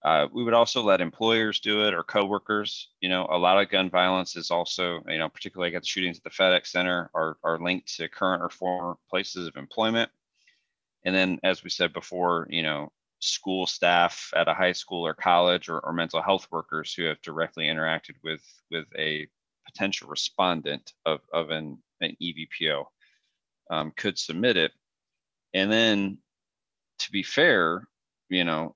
Uh, 0.04 0.28
we 0.34 0.44
would 0.44 0.54
also 0.54 0.84
let 0.84 1.00
employers 1.00 1.62
do 1.62 1.88
it 1.88 1.94
or 1.94 2.04
coworkers. 2.04 2.90
You 3.00 3.08
know, 3.08 3.26
a 3.30 3.38
lot 3.38 3.62
of 3.62 3.70
gun 3.70 3.90
violence 3.90 4.36
is 4.36 4.52
also, 4.52 5.02
you 5.08 5.18
know, 5.18 5.30
particularly 5.30 5.74
at 5.76 5.82
the 5.82 5.88
shootings 5.88 6.18
at 6.18 6.24
the 6.24 6.30
FedEx 6.30 6.68
Center 6.68 7.10
are, 7.14 7.38
are 7.44 7.60
linked 7.60 7.96
to 7.96 8.10
current 8.10 8.44
or 8.44 8.50
former 8.50 8.98
places 9.10 9.48
of 9.48 9.56
employment. 9.56 10.12
And 11.06 11.16
then, 11.16 11.40
as 11.44 11.64
we 11.64 11.70
said 11.70 11.94
before, 11.94 12.48
you 12.50 12.64
know, 12.64 12.92
school 13.20 13.66
staff 13.66 14.30
at 14.36 14.50
a 14.50 14.54
high 14.54 14.74
school 14.74 15.06
or 15.06 15.14
college 15.14 15.70
or, 15.70 15.80
or 15.80 15.94
mental 15.94 16.22
health 16.22 16.48
workers 16.52 16.94
who 16.94 17.04
have 17.04 17.22
directly 17.22 17.68
interacted 17.68 18.16
with 18.24 18.44
with 18.70 18.86
a 18.98 19.26
potential 19.66 20.10
respondent 20.10 20.92
of, 21.06 21.22
of 21.32 21.50
an, 21.50 21.78
an 22.02 22.16
EVPO 22.22 22.84
um, 23.70 23.94
could 23.96 24.20
submit 24.20 24.58
it 24.58 24.72
and 25.54 25.72
then 25.72 26.18
to 27.00 27.12
be 27.12 27.24
fair, 27.24 27.88
you 28.30 28.44
know, 28.44 28.76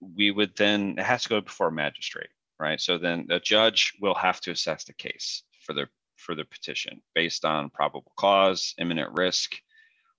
we 0.00 0.30
would 0.30 0.56
then 0.56 0.96
it 0.98 1.04
has 1.04 1.22
to 1.24 1.28
go 1.28 1.40
before 1.40 1.68
a 1.68 1.72
magistrate, 1.72 2.30
right? 2.58 2.80
So 2.80 2.98
then 2.98 3.26
the 3.28 3.40
judge 3.40 3.92
will 4.00 4.14
have 4.14 4.40
to 4.42 4.52
assess 4.52 4.84
the 4.84 4.94
case 4.94 5.42
for 5.62 5.72
the 5.72 5.86
for 6.16 6.34
the 6.34 6.44
petition 6.44 7.00
based 7.14 7.44
on 7.44 7.70
probable 7.70 8.12
cause, 8.16 8.74
imminent 8.78 9.10
risk, 9.14 9.56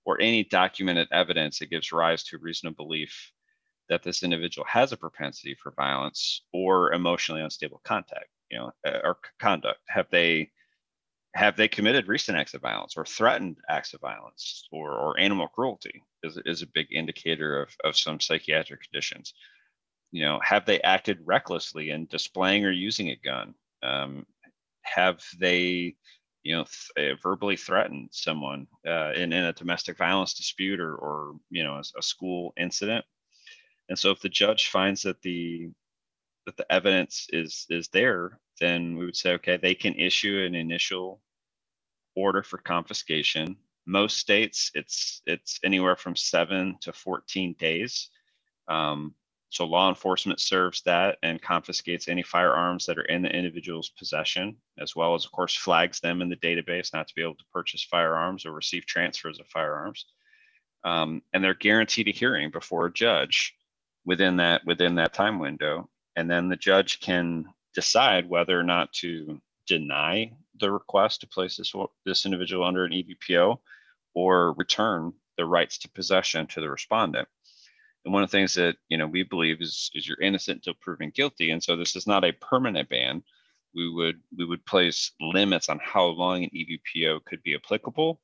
or 0.04 0.20
any 0.20 0.44
documented 0.44 1.08
evidence 1.12 1.58
that 1.58 1.70
gives 1.70 1.92
rise 1.92 2.24
to 2.24 2.38
reasonable 2.38 2.84
belief 2.84 3.32
that 3.88 4.02
this 4.02 4.22
individual 4.22 4.66
has 4.68 4.92
a 4.92 4.96
propensity 4.96 5.56
for 5.62 5.72
violence 5.76 6.42
or 6.52 6.92
emotionally 6.92 7.42
unstable 7.42 7.80
contact, 7.84 8.28
you 8.50 8.58
know, 8.58 8.72
uh, 8.86 8.98
or 9.04 9.18
conduct. 9.38 9.80
Have 9.88 10.06
they 10.10 10.50
have 11.34 11.56
they 11.56 11.68
committed 11.68 12.08
recent 12.08 12.36
acts 12.36 12.54
of 12.54 12.60
violence 12.60 12.94
or 12.96 13.04
threatened 13.04 13.56
acts 13.68 13.94
of 13.94 14.00
violence 14.00 14.68
or, 14.70 14.92
or 14.92 15.18
animal 15.18 15.48
cruelty 15.48 16.02
is, 16.22 16.38
is 16.44 16.62
a 16.62 16.66
big 16.66 16.88
indicator 16.92 17.62
of, 17.62 17.70
of 17.84 17.96
some 17.96 18.20
psychiatric 18.20 18.82
conditions. 18.82 19.34
You 20.10 20.26
know 20.26 20.40
have 20.42 20.66
they 20.66 20.80
acted 20.82 21.20
recklessly 21.24 21.90
in 21.90 22.06
displaying 22.06 22.66
or 22.66 22.70
using 22.70 23.08
a 23.08 23.16
gun? 23.16 23.54
Um, 23.82 24.26
have 24.82 25.22
they 25.38 25.96
you 26.42 26.54
know 26.54 26.66
th- 26.96 27.18
verbally 27.22 27.56
threatened 27.56 28.10
someone 28.12 28.66
uh, 28.86 29.12
in, 29.12 29.32
in 29.32 29.44
a 29.44 29.54
domestic 29.54 29.96
violence 29.96 30.34
dispute 30.34 30.80
or, 30.80 30.94
or 30.96 31.36
you 31.50 31.64
know 31.64 31.76
a, 31.76 31.84
a 31.98 32.02
school 32.02 32.52
incident? 32.58 33.06
And 33.88 33.98
so 33.98 34.10
if 34.10 34.20
the 34.20 34.28
judge 34.28 34.68
finds 34.68 35.02
that 35.02 35.22
the 35.22 35.70
that 36.44 36.58
the 36.58 36.70
evidence 36.70 37.26
is 37.30 37.66
is 37.70 37.88
there 37.88 38.38
then 38.62 38.96
we 38.96 39.04
would 39.04 39.16
say, 39.16 39.32
okay, 39.32 39.56
they 39.56 39.74
can 39.74 39.94
issue 39.94 40.44
an 40.46 40.54
initial 40.54 41.20
order 42.14 42.42
for 42.42 42.58
confiscation. 42.58 43.56
Most 43.86 44.18
states, 44.18 44.70
it's 44.74 45.22
it's 45.26 45.58
anywhere 45.64 45.96
from 45.96 46.14
seven 46.14 46.76
to 46.82 46.92
14 46.92 47.56
days. 47.58 48.08
Um, 48.68 49.14
so 49.50 49.66
law 49.66 49.88
enforcement 49.88 50.40
serves 50.40 50.80
that 50.82 51.18
and 51.22 51.42
confiscates 51.42 52.08
any 52.08 52.22
firearms 52.22 52.86
that 52.86 52.98
are 52.98 53.04
in 53.04 53.20
the 53.20 53.36
individual's 53.36 53.90
possession, 53.90 54.56
as 54.78 54.96
well 54.96 55.14
as, 55.14 55.26
of 55.26 55.32
course, 55.32 55.54
flags 55.54 56.00
them 56.00 56.22
in 56.22 56.30
the 56.30 56.36
database 56.36 56.94
not 56.94 57.08
to 57.08 57.14
be 57.14 57.22
able 57.22 57.34
to 57.34 57.44
purchase 57.52 57.84
firearms 57.84 58.46
or 58.46 58.52
receive 58.52 58.86
transfers 58.86 59.40
of 59.40 59.46
firearms. 59.48 60.06
Um, 60.84 61.20
and 61.32 61.44
they're 61.44 61.54
guaranteed 61.54 62.08
a 62.08 62.12
hearing 62.12 62.50
before 62.50 62.86
a 62.86 62.92
judge 62.92 63.54
within 64.04 64.36
that 64.36 64.62
within 64.64 64.94
that 64.94 65.12
time 65.12 65.38
window. 65.38 65.90
And 66.16 66.30
then 66.30 66.48
the 66.48 66.56
judge 66.56 67.00
can 67.00 67.46
decide 67.74 68.28
whether 68.28 68.58
or 68.58 68.62
not 68.62 68.92
to 68.92 69.40
deny 69.66 70.32
the 70.60 70.70
request 70.70 71.20
to 71.20 71.26
place 71.26 71.56
this, 71.56 71.72
this 72.04 72.24
individual 72.24 72.64
under 72.64 72.84
an 72.84 72.92
EVPO 72.92 73.58
or 74.14 74.52
return 74.54 75.12
the 75.38 75.44
rights 75.44 75.78
to 75.78 75.90
possession 75.90 76.46
to 76.46 76.60
the 76.60 76.70
respondent. 76.70 77.28
And 78.04 78.12
one 78.12 78.22
of 78.22 78.30
the 78.30 78.36
things 78.36 78.54
that 78.54 78.76
you 78.88 78.98
know 78.98 79.06
we 79.06 79.22
believe 79.22 79.60
is 79.60 79.90
is 79.94 80.06
you're 80.08 80.20
innocent 80.20 80.56
until 80.56 80.74
proven 80.80 81.10
guilty, 81.14 81.50
and 81.50 81.62
so 81.62 81.76
this 81.76 81.94
is 81.94 82.06
not 82.06 82.24
a 82.24 82.32
permanent 82.32 82.88
ban. 82.88 83.22
We 83.74 83.88
would 83.88 84.20
we 84.36 84.44
would 84.44 84.66
place 84.66 85.12
limits 85.20 85.68
on 85.68 85.78
how 85.82 86.06
long 86.06 86.42
an 86.42 86.50
EVPO 86.50 87.24
could 87.24 87.42
be 87.44 87.54
applicable, 87.54 88.20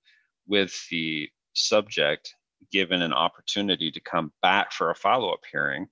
with 0.47 0.75
the 0.91 1.29
subject 1.53 2.35
given 2.73 3.03
an 3.03 3.13
opportunity 3.13 3.91
to 3.93 4.01
come 4.01 4.33
back 4.43 4.73
for 4.73 4.91
a 4.91 4.97
follow-up 4.97 5.41
hearing, 5.51 5.87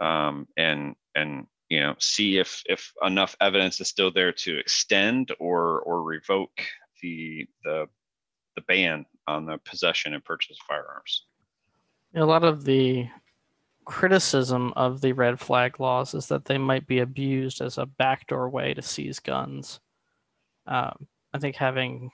um, 0.00 0.46
and 0.56 0.94
and 1.16 1.46
you 1.68 1.80
know 1.80 1.94
see 1.98 2.38
if 2.38 2.62
if 2.66 2.92
enough 3.02 3.36
evidence 3.40 3.80
is 3.80 3.88
still 3.88 4.12
there 4.12 4.32
to 4.32 4.58
extend 4.58 5.32
or 5.38 5.80
or 5.80 6.02
revoke 6.02 6.62
the 7.02 7.46
the 7.64 7.86
the 8.54 8.62
ban 8.62 9.04
on 9.26 9.44
the 9.44 9.58
possession 9.58 10.14
and 10.14 10.24
purchase 10.24 10.56
of 10.58 10.66
firearms. 10.66 11.26
A 12.14 12.24
lot 12.24 12.44
of 12.44 12.64
the 12.64 13.08
criticism 13.84 14.72
of 14.76 15.00
the 15.00 15.12
red 15.12 15.38
flag 15.38 15.78
laws 15.78 16.14
is 16.14 16.26
that 16.26 16.46
they 16.46 16.58
might 16.58 16.86
be 16.86 17.00
abused 17.00 17.60
as 17.60 17.78
a 17.78 17.86
backdoor 17.86 18.48
way 18.48 18.74
to 18.74 18.82
seize 18.82 19.20
guns. 19.20 19.80
Um, 20.66 21.06
i 21.32 21.38
think 21.38 21.54
having 21.54 22.10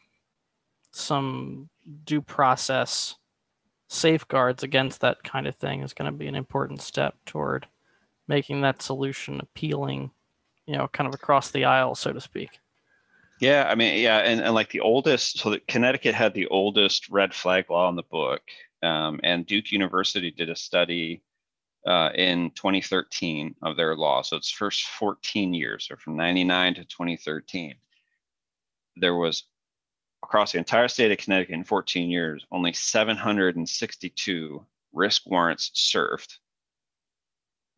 some 0.90 1.70
due 2.04 2.20
process 2.20 3.16
safeguards 3.88 4.62
against 4.62 5.00
that 5.00 5.22
kind 5.22 5.46
of 5.46 5.54
thing 5.56 5.82
is 5.82 5.94
going 5.94 6.10
to 6.10 6.16
be 6.16 6.26
an 6.26 6.34
important 6.34 6.80
step 6.82 7.14
toward 7.24 7.66
making 8.28 8.60
that 8.62 8.82
solution 8.82 9.40
appealing, 9.40 10.10
you 10.66 10.76
know, 10.76 10.88
kind 10.88 11.08
of 11.08 11.14
across 11.14 11.50
the 11.50 11.64
aisle, 11.64 11.94
so 11.94 12.12
to 12.12 12.20
speak. 12.20 12.50
Yeah, 13.40 13.66
I 13.68 13.74
mean, 13.74 14.00
yeah, 14.00 14.18
and, 14.18 14.40
and 14.40 14.54
like 14.54 14.70
the 14.70 14.80
oldest, 14.80 15.40
so 15.40 15.50
that 15.50 15.66
Connecticut 15.66 16.14
had 16.14 16.32
the 16.32 16.46
oldest 16.46 17.08
red 17.08 17.34
flag 17.34 17.70
law 17.70 17.88
in 17.88 17.96
the 17.96 18.04
book, 18.04 18.42
um, 18.82 19.18
and 19.24 19.46
Duke 19.46 19.72
University 19.72 20.30
did 20.30 20.48
a 20.48 20.56
study 20.56 21.22
uh, 21.86 22.10
in 22.14 22.50
2013 22.52 23.54
of 23.62 23.76
their 23.76 23.96
law. 23.96 24.22
So 24.22 24.36
it's 24.36 24.50
first 24.50 24.84
14 24.84 25.52
years, 25.54 25.88
so 25.88 25.96
from 25.96 26.16
99 26.16 26.74
to 26.74 26.84
2013. 26.84 27.74
There 28.96 29.16
was 29.16 29.44
across 30.22 30.52
the 30.52 30.58
entire 30.58 30.88
state 30.88 31.10
of 31.10 31.18
Connecticut 31.18 31.54
in 31.54 31.64
14 31.64 32.10
years, 32.10 32.46
only 32.52 32.72
762 32.72 34.64
risk 34.92 35.22
warrants 35.26 35.70
served. 35.74 36.38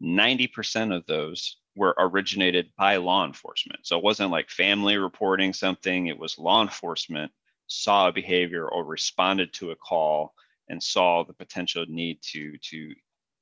90% 0.02 0.94
of 0.94 1.07
those 1.07 1.59
were 1.76 1.94
originated 1.98 2.70
by 2.76 2.96
law 2.96 3.24
enforcement. 3.24 3.80
So 3.87 3.98
it 3.98 4.04
wasn't 4.04 4.30
like 4.30 4.50
family 4.50 4.96
reporting 4.96 5.52
something, 5.52 6.07
it 6.07 6.18
was 6.18 6.38
law 6.38 6.62
enforcement 6.62 7.33
saw 7.66 8.09
a 8.09 8.12
behavior 8.12 8.68
or 8.68 8.85
responded 8.85 9.52
to 9.54 9.70
a 9.70 9.76
call 9.76 10.35
and 10.68 10.83
saw 10.83 11.24
the 11.24 11.33
potential 11.33 11.85
need 11.88 12.18
to 12.22 12.57
to 12.59 12.94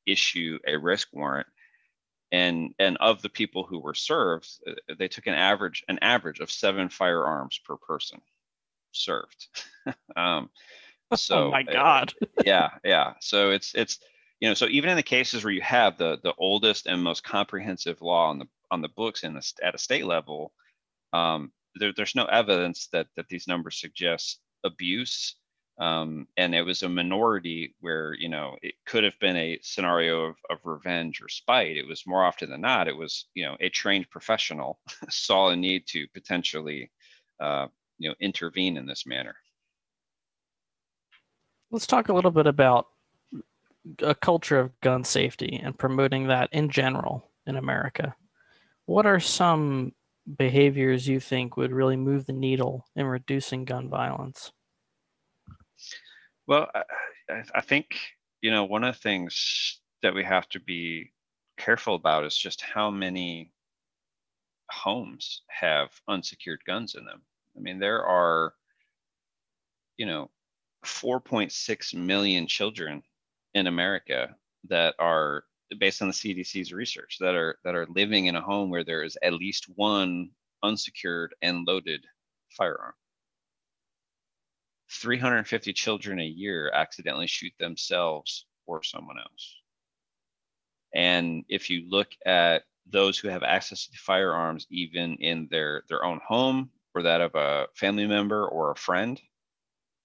issue 0.07 0.59
a 0.67 0.77
risk 0.77 1.09
warrant 1.13 1.47
and 2.33 2.75
and 2.79 2.97
of 2.99 3.23
the 3.23 3.29
people 3.29 3.65
who 3.65 3.79
were 3.79 3.95
served 3.95 4.49
uh, 4.67 4.95
they 4.99 5.09
took 5.09 5.27
an 5.27 5.35
average 5.35 5.85
an 5.89 5.99
average 6.03 6.41
of 6.41 6.51
seven 6.51 6.89
firearms 6.89 7.61
per 7.65 7.77
person 7.77 8.21
served 8.93 9.49
um 10.17 10.51
so 11.15 11.47
oh 11.47 11.51
my 11.51 11.63
god. 11.63 12.13
yeah 12.45 12.71
yeah 12.85 13.13
so 13.21 13.51
it's 13.51 13.75
it's 13.75 13.99
you 14.43 14.49
know 14.49 14.55
so 14.55 14.67
even 14.67 14.91
in 14.91 14.97
the 14.97 15.03
cases 15.03 15.45
where 15.45 15.53
you 15.53 15.63
have 15.63 15.97
the 15.97 16.19
the 16.25 16.35
oldest 16.37 16.87
and 16.87 17.03
most 17.03 17.23
comprehensive 17.23 18.03
law 18.03 18.29
on 18.29 18.41
the 18.41 18.47
on 18.73 18.83
the 18.83 18.89
books 18.89 19.23
in 19.23 19.35
the 19.35 19.53
at 19.63 19.75
a 19.75 19.79
state 19.79 20.05
level 20.05 20.53
um 21.13 21.53
there, 21.77 21.93
there's 21.97 22.17
no 22.17 22.27
evidence 22.27 22.89
that 22.93 23.07
that 23.17 23.29
these 23.29 23.47
numbers 23.47 23.81
suggest 23.81 24.41
abuse 24.65 25.37
um, 25.79 26.29
and 26.37 26.55
it 26.55 26.63
was 26.63 26.83
a 26.83 26.89
minority 26.89 27.75
where 27.81 28.15
you 28.15 28.29
know 28.29 28.57
it 28.63 28.75
could 28.85 29.05
have 29.05 29.19
been 29.21 29.37
a 29.37 29.59
scenario 29.63 30.27
of, 30.27 30.37
of 30.51 30.59
revenge 30.65 31.23
or 31.23 31.29
spite. 31.31 31.79
It 31.79 31.89
was 31.89 32.07
more 32.07 32.23
often 32.23 32.51
than 32.51 32.61
not 32.61 32.89
it 32.89 32.97
was 32.97 33.27
you 33.35 33.45
know 33.45 33.57
a 33.59 33.71
trained 33.71 34.11
professional 34.11 34.79
saw 35.09 35.49
a 35.49 35.57
need 35.57 35.87
to 35.89 36.07
potentially 36.13 36.91
uh, 37.41 37.69
you 37.99 38.11
know 38.11 38.15
intervene 38.21 38.77
in 38.77 38.85
this 38.85 39.07
manner. 39.07 39.35
Let's 41.71 41.87
talk 41.87 42.11
a 42.11 42.13
little 42.13 42.31
bit 42.31 42.47
about 42.47 42.89
a 44.01 44.15
culture 44.15 44.59
of 44.59 44.81
gun 44.81 45.05
safety 45.05 45.61
and 45.63 45.79
promoting 45.79 46.29
that 46.29 46.49
in 46.53 46.69
general 46.71 47.31
in 47.47 47.57
America. 47.57 48.15
What 48.87 49.07
are 49.07 49.21
some 49.21 49.93
behaviors 50.37 51.09
you 51.09 51.19
think 51.21 51.57
would 51.57 51.73
really 51.73 51.97
move 51.97 52.27
the 52.27 52.33
needle 52.33 52.87
in 52.95 53.07
reducing 53.07 53.65
gun 53.65 53.89
violence? 53.89 54.53
well 56.47 56.69
I, 56.75 56.83
I- 57.55 57.61
think 57.61 57.99
you 58.41 58.51
know 58.51 58.65
one 58.65 58.85
of 58.85 58.95
the 58.95 59.01
things 59.01 59.81
that 60.03 60.15
we 60.15 60.25
have 60.25 60.49
to 60.51 60.61
be 60.61 61.13
careful 61.57 61.95
about 61.95 62.25
is 62.25 62.37
just 62.37 62.61
how 62.63 62.91
many 62.91 63.53
homes 64.71 65.43
have 65.49 65.91
unsecured 66.09 66.63
guns 66.65 66.95
in 66.95 67.05
them 67.05 67.23
i 67.57 67.61
mean 67.61 67.79
there 67.79 68.05
are 68.05 68.55
you 69.97 70.07
know 70.07 70.31
4.6 70.85 71.95
million 71.95 72.47
children 72.47 73.03
in 73.55 73.67
America 73.67 74.35
that 74.69 74.95
are 74.99 75.45
based 75.79 76.03
on 76.03 76.09
the 76.09 76.15
CDC's 76.15 76.73
research 76.73 77.17
that 77.21 77.35
are 77.35 77.59
that 77.65 77.75
are 77.75 77.87
living 77.89 78.27
in 78.27 78.37
a 78.37 78.41
home 78.41 78.71
where 78.71 78.85
there 78.85 79.03
is 79.03 79.17
at 79.23 79.33
least 79.33 79.67
one 79.77 80.31
unsecured 80.63 81.35
and 81.43 81.67
loaded 81.67 82.05
firearm. 82.57 82.95
350 84.91 85.73
children 85.73 86.21
a 86.21 86.25
year 86.25 86.71
accidentally 86.75 87.27
shoot 87.27 87.53
themselves 87.59 88.47
or 88.67 88.83
someone 88.83 89.19
else. 89.19 89.57
And 90.95 91.45
if 91.49 91.71
you 91.71 91.89
look 91.89 92.11
at 92.27 92.65
those 92.87 93.19
who 93.19 93.29
have 93.29 93.43
access 93.43 93.87
to 93.87 93.99
firearms 93.99 94.67
even 94.71 95.17
in 95.17 95.49
their 95.51 95.83
their 95.89 96.05
own 96.05 96.21
home 96.27 96.71
or 96.95 97.03
that 97.03 97.23
of 97.23 97.35
a 97.35 97.67
family 97.75 98.07
member 98.07 98.47
or 98.47 98.71
a 98.71 98.77
friend, 98.77 99.21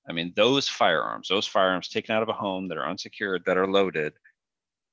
I 0.10 0.14
mean, 0.14 0.34
those 0.36 0.68
firearms, 0.68 1.28
those 1.28 1.48
firearms 1.48 1.90
taken 1.90 2.16
out 2.16 2.24
of 2.24 2.30
a 2.30 2.34
home 2.34 2.68
that 2.70 2.78
are 2.78 2.88
unsecured, 2.88 3.44
that 3.46 3.58
are 3.58 3.68
loaded, 3.68 4.14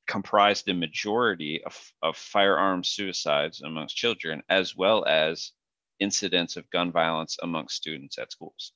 comprise 0.07 0.63
the 0.63 0.75
majority 0.75 1.63
of, 1.65 1.93
of 2.03 2.17
firearm 2.17 2.83
suicides 2.83 3.63
amongst 3.63 3.97
children, 3.97 4.43
as 4.49 4.77
well 4.77 5.05
as 5.05 5.53
incidents 6.01 6.57
of 6.57 6.69
gun 6.71 6.91
violence 6.91 7.37
amongst 7.43 7.77
students 7.77 8.19
at 8.19 8.33
schools. 8.33 8.73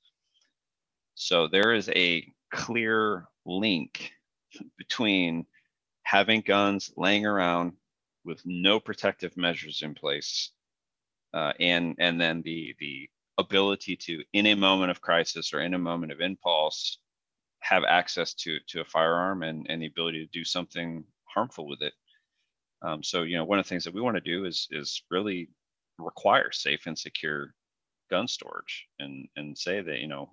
So 1.15 1.49
there 1.49 1.75
is 1.75 1.91
a 1.91 2.33
clear 2.53 3.27
link 3.45 4.13
between 4.77 5.47
having 6.05 6.41
guns 6.41 6.93
laying 6.97 7.27
around 7.27 7.73
with 8.25 8.41
no 8.45 8.79
protective 8.79 9.37
measures 9.37 9.83
in 9.83 9.95
place 9.95 10.53
uh, 11.35 11.53
and 11.61 11.95
and 11.99 12.21
then 12.21 12.43
the 12.43 12.75
the 12.79 13.09
ability 13.39 13.97
to, 13.97 14.23
in 14.33 14.47
a 14.47 14.55
moment 14.55 14.91
of 14.91 15.01
crisis 15.01 15.55
or 15.55 15.61
in 15.61 15.75
a 15.75 15.79
moment 15.79 16.13
of 16.13 16.21
impulse, 16.21 16.99
have 17.61 17.85
access 17.85 18.35
to 18.35 18.59
to 18.69 18.81
a 18.81 18.85
firearm 18.85 19.43
and, 19.43 19.67
and 19.69 19.83
the 19.83 19.87
ability 19.87 20.25
to 20.25 20.31
do 20.33 20.45
something 20.45 21.05
harmful 21.25 21.67
with 21.67 21.83
it. 21.83 21.93
Um, 22.83 23.03
so, 23.03 23.23
you 23.23 23.37
know, 23.37 23.45
one 23.45 23.59
of 23.59 23.65
the 23.65 23.69
things 23.69 23.85
that 23.85 23.95
we 23.95 24.01
want 24.01 24.17
to 24.17 24.21
do 24.21 24.45
is 24.45 24.69
is 24.71 25.03
really 25.11 25.51
require 25.99 26.53
safe 26.53 26.87
and 26.87 26.99
secure 26.99 27.55
gun 28.11 28.29
storage 28.29 28.87
and 28.99 29.29
and 29.37 29.57
say 29.57 29.81
that, 29.81 29.99
you 30.01 30.07
know, 30.09 30.31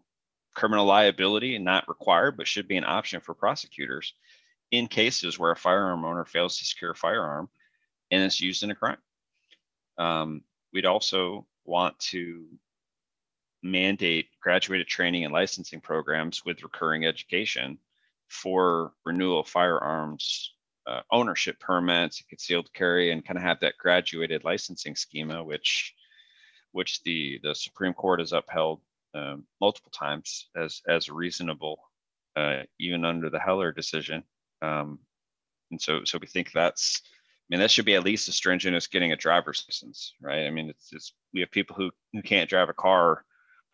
criminal 0.54 0.86
liability 0.86 1.58
not 1.58 1.88
required, 1.88 2.38
but 2.38 2.48
should 2.48 2.68
be 2.68 2.78
an 2.78 2.86
option 2.86 3.20
for 3.20 3.34
prosecutors 3.34 4.14
in 4.72 4.88
cases 4.88 5.38
where 5.38 5.52
a 5.52 5.56
firearm 5.56 6.06
owner 6.06 6.26
fails 6.26 6.58
to 6.58 6.66
secure 6.66 6.92
a 6.92 6.96
firearm 6.96 7.50
and 8.12 8.24
it's 8.24 8.42
used 8.42 8.64
in 8.64 8.72
a 8.72 8.76
crime. 8.76 8.98
Um, 9.98 10.44
we'd 10.74 10.86
also 10.86 11.48
want 11.66 11.98
to 12.00 12.46
mandate 13.66 14.28
graduated 14.42 14.88
training 14.88 15.26
and 15.26 15.34
licensing 15.34 15.82
programs 15.82 16.46
with 16.46 16.64
recurring 16.64 17.06
education 17.06 17.78
for 18.30 18.94
renewal 19.06 19.44
firearms 19.44 20.54
uh, 20.88 21.02
ownership 21.12 21.60
permits, 21.60 22.22
concealed 22.30 22.72
carry, 22.74 23.12
and 23.12 23.26
kind 23.26 23.38
of 23.38 23.44
have 23.44 23.60
that 23.60 23.78
graduated 23.80 24.44
licensing 24.44 24.96
schema, 24.96 25.44
which 25.44 25.94
which 26.74 27.02
the 27.04 27.40
the 27.42 27.56
Supreme 27.56 27.94
Court 27.94 28.20
has 28.20 28.34
upheld 28.34 28.82
um, 29.16 29.46
multiple 29.60 29.92
times 29.92 30.48
as 30.56 30.82
as 30.88 31.10
reasonable, 31.10 31.80
uh, 32.36 32.64
even 32.80 33.04
under 33.04 33.32
the 33.32 33.40
Heller 33.40 33.72
decision. 33.72 34.24
Um, 34.62 35.00
and 35.72 35.82
so 35.82 36.04
so 36.04 36.20
we 36.22 36.28
think 36.28 36.52
that's 36.52 37.02
I 37.04 37.46
mean, 37.50 37.60
that 37.62 37.72
should 37.72 37.86
be 37.86 37.96
at 37.96 38.04
least 38.04 38.28
as 38.28 38.36
stringent 38.36 38.76
as 38.76 38.88
getting 38.88 39.12
a 39.12 39.16
driver's 39.16 39.64
license, 39.68 40.14
right? 40.20 40.46
I 40.46 40.50
mean, 40.50 40.70
it's, 40.70 40.92
it's 40.92 41.14
we 41.34 41.42
have 41.42 41.52
people 41.52 41.76
who, 41.76 41.92
who 42.12 42.24
can't 42.24 42.50
drive 42.50 42.70
a 42.70 42.74
car 42.74 43.24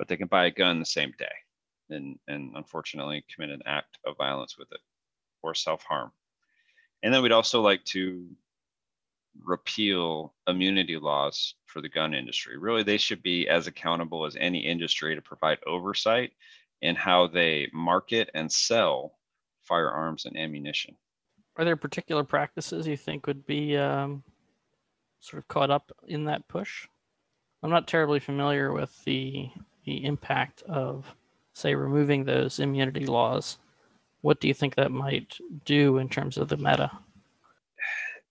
but 0.01 0.07
they 0.07 0.17
can 0.17 0.27
buy 0.27 0.47
a 0.47 0.51
gun 0.51 0.79
the 0.79 0.85
same 0.85 1.13
day 1.19 1.31
and, 1.91 2.17
and 2.27 2.53
unfortunately 2.55 3.23
commit 3.31 3.51
an 3.51 3.61
act 3.67 3.99
of 4.03 4.17
violence 4.17 4.57
with 4.57 4.67
it 4.71 4.79
or 5.43 5.53
self-harm. 5.53 6.11
And 7.03 7.13
then 7.13 7.21
we'd 7.21 7.31
also 7.31 7.61
like 7.61 7.85
to 7.85 8.25
repeal 9.45 10.33
immunity 10.47 10.97
laws 10.97 11.53
for 11.67 11.81
the 11.83 11.89
gun 11.89 12.15
industry. 12.15 12.57
Really, 12.57 12.81
they 12.81 12.97
should 12.97 13.21
be 13.21 13.47
as 13.47 13.67
accountable 13.67 14.25
as 14.25 14.35
any 14.39 14.57
industry 14.65 15.13
to 15.13 15.21
provide 15.21 15.59
oversight 15.67 16.31
in 16.81 16.95
how 16.95 17.27
they 17.27 17.69
market 17.71 18.31
and 18.33 18.51
sell 18.51 19.19
firearms 19.61 20.25
and 20.25 20.35
ammunition. 20.35 20.97
Are 21.57 21.63
there 21.63 21.75
particular 21.75 22.23
practices 22.23 22.87
you 22.87 22.97
think 22.97 23.27
would 23.27 23.45
be 23.45 23.77
um, 23.77 24.23
sort 25.19 25.43
of 25.43 25.47
caught 25.47 25.69
up 25.69 25.91
in 26.07 26.25
that 26.25 26.47
push? 26.47 26.87
I'm 27.61 27.69
not 27.69 27.87
terribly 27.87 28.19
familiar 28.19 28.73
with 28.73 28.91
the 29.05 29.51
the 29.85 30.05
impact 30.05 30.63
of, 30.63 31.05
say, 31.53 31.75
removing 31.75 32.23
those 32.23 32.59
immunity 32.59 33.05
laws. 33.05 33.57
What 34.21 34.39
do 34.39 34.47
you 34.47 34.53
think 34.53 34.75
that 34.75 34.91
might 34.91 35.37
do 35.65 35.97
in 35.97 36.09
terms 36.09 36.37
of 36.37 36.47
the 36.47 36.57
meta? 36.57 36.91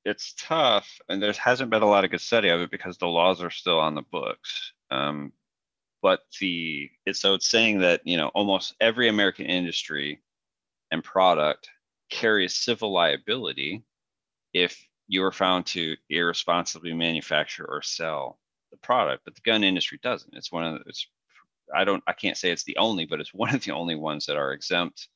It's 0.05 0.35
tough, 0.39 0.89
and 1.09 1.23
there 1.23 1.33
hasn't 1.33 1.71
been 1.71 1.83
a 1.83 1.89
lot 1.89 2.05
of 2.05 2.11
good 2.11 2.21
study 2.21 2.49
of 2.49 2.61
it 2.61 2.71
because 2.71 2.97
the 2.97 3.07
laws 3.07 3.43
are 3.43 3.51
still 3.51 3.79
on 3.79 3.95
the 3.95 4.03
books. 4.03 4.73
Um, 4.91 5.33
but 6.03 6.21
the 6.41 6.91
it's 7.05 7.21
so 7.21 7.35
it's 7.35 7.51
saying 7.51 7.81
that 7.81 8.01
you 8.05 8.17
know 8.17 8.29
almost 8.29 8.75
every 8.81 9.09
American 9.09 9.47
industry 9.47 10.21
and 10.91 11.05
product 11.05 11.69
carries 12.09 12.55
civil 12.55 12.93
liability 12.93 13.83
if 14.53 14.87
you 15.07 15.23
are 15.25 15.33
found 15.33 15.67
to 15.67 15.97
irresponsibly 16.09 16.93
manufacture 16.93 17.67
or 17.69 17.83
sell 17.83 18.39
the 18.71 18.77
product, 18.79 19.25
but 19.25 19.35
the 19.35 19.41
gun 19.43 19.65
industry 19.65 19.99
doesn't. 20.03 20.35
It's 20.35 20.53
one 20.53 20.65
of 20.65 20.75
the, 20.75 20.89
it's 20.89 21.09
I 21.75 21.85
don't 21.85 22.03
I 22.07 22.13
can't 22.13 22.37
say 22.37 22.51
it's 22.51 22.65
the 22.65 22.79
only, 22.79 23.07
but 23.07 23.21
it's 23.21 23.35
one 23.35 23.55
of 23.55 23.65
the 23.65 23.73
only 23.73 23.95
ones 23.97 24.27
that 24.27 24.37
are 24.37 24.53
exempt 24.53 25.09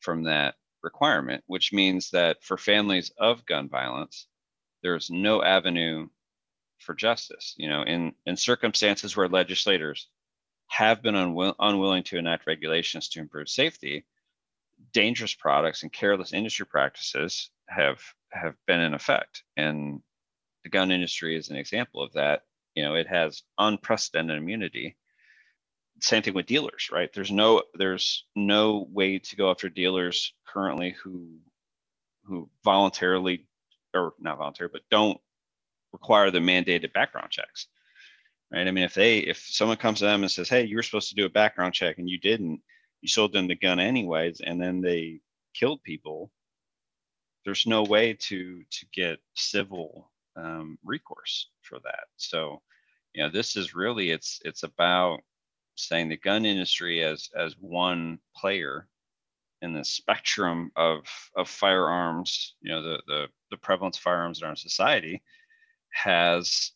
from 0.00 0.24
that 0.24 0.54
requirement, 0.82 1.44
which 1.46 1.72
means 1.72 2.10
that 2.10 2.42
for 2.42 2.56
families 2.56 3.12
of 3.18 3.44
gun 3.46 3.68
violence, 3.68 4.26
there's 4.82 5.10
no 5.10 5.42
avenue 5.42 6.08
for 6.78 6.94
justice. 6.94 7.54
You 7.58 7.68
know, 7.68 7.82
in 7.82 8.14
in 8.26 8.36
circumstances 8.36 9.16
where 9.16 9.28
legislators 9.28 10.08
have 10.68 11.02
been 11.02 11.14
unwill- 11.16 11.56
unwilling 11.58 12.04
to 12.04 12.18
enact 12.18 12.46
regulations 12.46 13.08
to 13.10 13.20
improve 13.20 13.48
safety, 13.48 14.06
dangerous 14.92 15.34
products 15.34 15.82
and 15.82 15.92
careless 15.92 16.32
industry 16.32 16.66
practices 16.66 17.50
have 17.68 18.00
have 18.32 18.54
been 18.66 18.80
in 18.80 18.94
effect. 18.94 19.42
And 19.56 20.02
the 20.64 20.70
gun 20.70 20.90
industry 20.90 21.36
is 21.36 21.50
an 21.50 21.56
example 21.56 22.02
of 22.02 22.12
that. 22.14 22.42
You 22.74 22.84
know, 22.84 22.94
it 22.94 23.08
has 23.08 23.42
unprecedented 23.58 24.38
immunity. 24.38 24.96
Same 26.00 26.22
thing 26.22 26.34
with 26.34 26.46
dealers, 26.46 26.88
right? 26.92 27.12
There's 27.12 27.30
no 27.30 27.62
there's 27.74 28.24
no 28.34 28.88
way 28.90 29.18
to 29.18 29.36
go 29.36 29.50
after 29.50 29.68
dealers 29.68 30.32
currently 30.46 30.96
who 31.02 31.38
who 32.24 32.48
voluntarily 32.64 33.46
or 33.94 34.14
not 34.18 34.38
voluntarily, 34.38 34.72
but 34.72 34.88
don't 34.90 35.20
require 35.92 36.30
the 36.30 36.38
mandated 36.38 36.92
background 36.92 37.30
checks. 37.30 37.66
Right. 38.52 38.66
I 38.66 38.70
mean, 38.70 38.84
if 38.84 38.94
they 38.94 39.18
if 39.18 39.38
someone 39.38 39.76
comes 39.76 39.98
to 40.00 40.06
them 40.06 40.22
and 40.22 40.30
says, 40.30 40.48
Hey, 40.48 40.64
you 40.64 40.76
were 40.76 40.82
supposed 40.82 41.08
to 41.10 41.14
do 41.14 41.26
a 41.26 41.30
background 41.30 41.74
check 41.74 41.98
and 41.98 42.08
you 42.08 42.18
didn't, 42.18 42.60
you 43.00 43.08
sold 43.08 43.32
them 43.32 43.46
the 43.46 43.54
gun 43.54 43.78
anyways, 43.78 44.40
and 44.40 44.60
then 44.60 44.80
they 44.80 45.20
killed 45.54 45.82
people, 45.82 46.30
there's 47.44 47.66
no 47.66 47.82
way 47.82 48.14
to 48.14 48.62
to 48.70 48.86
get 48.92 49.18
civil 49.34 50.10
um, 50.36 50.78
recourse 50.84 51.48
for 51.62 51.78
that. 51.80 52.04
So, 52.16 52.60
you 53.14 53.22
know, 53.22 53.30
this 53.30 53.56
is 53.56 53.74
really 53.74 54.10
it's 54.10 54.40
it's 54.44 54.62
about 54.64 55.20
saying 55.88 56.08
the 56.08 56.16
gun 56.16 56.44
industry 56.44 57.02
as 57.02 57.28
as 57.36 57.54
one 57.58 58.18
player 58.36 58.88
in 59.62 59.72
the 59.72 59.84
spectrum 59.84 60.70
of 60.76 61.04
of 61.36 61.48
firearms, 61.48 62.56
you 62.60 62.70
know, 62.70 62.82
the 62.82 63.02
the 63.06 63.26
the 63.50 63.56
prevalence 63.58 63.96
of 63.96 64.02
firearms 64.02 64.40
in 64.40 64.48
our 64.48 64.56
society 64.56 65.22
has 65.92 66.72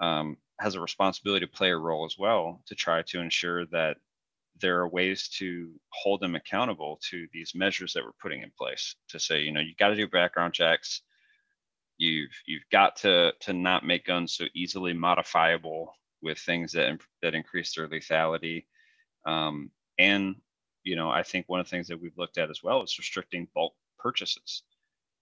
um, 0.00 0.36
has 0.60 0.74
a 0.74 0.80
responsibility 0.80 1.46
to 1.46 1.52
play 1.52 1.70
a 1.70 1.76
role 1.76 2.04
as 2.04 2.16
well 2.18 2.62
to 2.66 2.74
try 2.74 3.02
to 3.02 3.20
ensure 3.20 3.66
that 3.66 3.96
there 4.60 4.78
are 4.80 4.88
ways 4.88 5.28
to 5.28 5.70
hold 5.90 6.20
them 6.20 6.34
accountable 6.34 6.98
to 7.10 7.26
these 7.32 7.52
measures 7.54 7.92
that 7.92 8.02
we're 8.02 8.12
putting 8.22 8.42
in 8.42 8.50
place 8.58 8.96
to 9.08 9.20
say 9.20 9.42
you 9.42 9.52
know 9.52 9.60
you 9.60 9.74
got 9.78 9.88
to 9.88 9.96
do 9.96 10.08
background 10.08 10.54
checks. 10.54 11.02
You've 11.98 12.32
you've 12.46 12.68
got 12.72 12.96
to 12.96 13.32
to 13.40 13.52
not 13.52 13.86
make 13.86 14.06
guns 14.06 14.34
so 14.34 14.44
easily 14.54 14.92
modifiable 14.92 15.94
with 16.22 16.38
things 16.38 16.72
that 16.72 16.98
that 17.22 17.34
increase 17.34 17.74
their 17.74 17.88
lethality. 17.88 18.64
Um, 19.26 19.70
and 19.98 20.36
you 20.84 20.94
know 20.94 21.10
i 21.10 21.22
think 21.22 21.48
one 21.48 21.58
of 21.58 21.66
the 21.66 21.70
things 21.70 21.88
that 21.88 22.00
we've 22.00 22.16
looked 22.18 22.38
at 22.38 22.50
as 22.50 22.62
well 22.62 22.82
is 22.82 22.98
restricting 22.98 23.48
bulk 23.54 23.74
purchases 23.98 24.62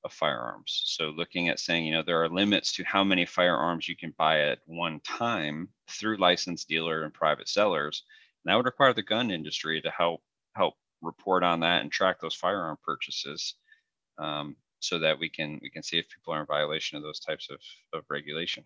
of 0.05 0.13
firearms. 0.13 0.83
So 0.85 1.07
looking 1.07 1.49
at 1.49 1.59
saying 1.59 1.87
you 1.87 1.93
know 1.93 2.03
there 2.03 2.23
are 2.23 2.29
limits 2.29 2.73
to 2.75 2.85
how 2.85 3.03
many 3.03 3.25
firearms 3.25 3.89
you 3.89 3.97
can 3.97 4.15
buy 4.19 4.41
at 4.41 4.59
one 4.67 5.01
time 5.01 5.69
through 5.91 6.19
licensed 6.19 6.69
dealer 6.69 7.05
and 7.05 7.13
private 7.13 7.49
sellers. 7.49 8.05
And 8.45 8.51
that 8.51 8.57
would 8.57 8.67
require 8.67 8.93
the 8.93 9.03
gun 9.03 9.31
industry 9.31 9.81
to 9.81 9.91
help 9.91 10.23
help 10.55 10.75
report 11.03 11.43
on 11.43 11.61
that 11.61 11.83
and 11.83 11.91
track 11.91 12.21
those 12.21 12.35
firearm 12.35 12.77
purchases 12.85 13.55
um, 14.19 14.57
so 14.81 14.99
that 14.99 15.19
we 15.19 15.29
can 15.29 15.59
we 15.63 15.71
can 15.71 15.83
see 15.83 15.99
if 15.99 16.09
people 16.09 16.35
are 16.35 16.41
in 16.41 16.47
violation 16.47 16.97
of 16.97 17.03
those 17.03 17.21
types 17.21 17.49
of, 17.51 17.59
of 17.99 18.05
regulation. 18.11 18.65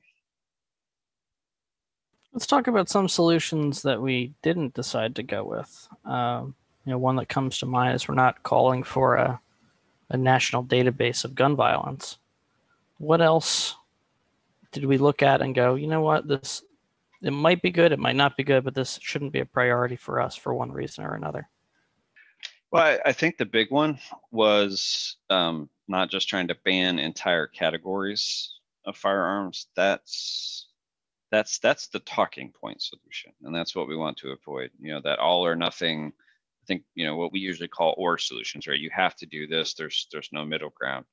Let's 2.32 2.46
talk 2.46 2.66
about 2.66 2.88
some 2.88 3.08
solutions 3.08 3.82
that 3.82 4.00
we 4.00 4.34
didn't 4.42 4.74
decide 4.74 5.16
to 5.16 5.22
go 5.22 5.44
with. 5.44 5.88
Um, 6.04 6.54
you 6.84 6.92
know, 6.92 6.98
one 6.98 7.16
that 7.16 7.28
comes 7.28 7.58
to 7.58 7.66
mind 7.66 7.94
is 7.94 8.08
we're 8.08 8.14
not 8.14 8.42
calling 8.42 8.82
for 8.82 9.16
a, 9.16 9.40
a 10.10 10.16
national 10.16 10.64
database 10.64 11.24
of 11.24 11.34
gun 11.34 11.56
violence. 11.56 12.18
What 12.98 13.20
else 13.20 13.76
did 14.72 14.84
we 14.84 14.98
look 14.98 15.22
at 15.22 15.40
and 15.40 15.54
go, 15.54 15.74
you 15.74 15.86
know 15.86 16.02
what, 16.02 16.28
this 16.28 16.62
it 17.22 17.32
might 17.32 17.62
be 17.62 17.70
good, 17.70 17.92
it 17.92 17.98
might 17.98 18.16
not 18.16 18.36
be 18.36 18.44
good, 18.44 18.64
but 18.64 18.74
this 18.74 18.98
shouldn't 19.02 19.32
be 19.32 19.40
a 19.40 19.44
priority 19.44 19.96
for 19.96 20.20
us 20.20 20.36
for 20.36 20.54
one 20.54 20.70
reason 20.70 21.04
or 21.04 21.14
another. 21.14 21.48
Well, 22.70 22.84
I, 22.84 22.98
I 23.06 23.12
think 23.12 23.38
the 23.38 23.46
big 23.46 23.70
one 23.70 23.98
was 24.30 25.16
um, 25.30 25.68
not 25.88 26.10
just 26.10 26.28
trying 26.28 26.48
to 26.48 26.56
ban 26.64 26.98
entire 26.98 27.46
categories 27.46 28.54
of 28.84 28.96
firearms. 28.96 29.66
That's 29.74 30.67
that's 31.30 31.58
that's 31.58 31.88
the 31.88 32.00
talking 32.00 32.52
point 32.52 32.82
solution, 32.82 33.32
and 33.42 33.54
that's 33.54 33.74
what 33.74 33.88
we 33.88 33.96
want 33.96 34.16
to 34.18 34.32
avoid. 34.32 34.70
You 34.80 34.94
know, 34.94 35.00
that 35.04 35.18
all 35.18 35.46
or 35.46 35.56
nothing. 35.56 36.12
I 36.62 36.64
think 36.66 36.82
you 36.94 37.06
know 37.06 37.16
what 37.16 37.32
we 37.32 37.40
usually 37.40 37.68
call 37.68 37.94
or 37.98 38.18
solutions, 38.18 38.66
right? 38.66 38.78
You 38.78 38.90
have 38.92 39.14
to 39.16 39.26
do 39.26 39.46
this. 39.46 39.74
There's 39.74 40.06
there's 40.12 40.30
no 40.32 40.44
middle 40.44 40.70
ground, 40.70 41.04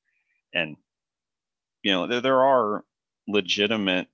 and 0.54 0.76
you 1.82 1.92
know 1.92 2.06
there, 2.06 2.20
there 2.20 2.44
are 2.44 2.84
legitimate 3.28 4.08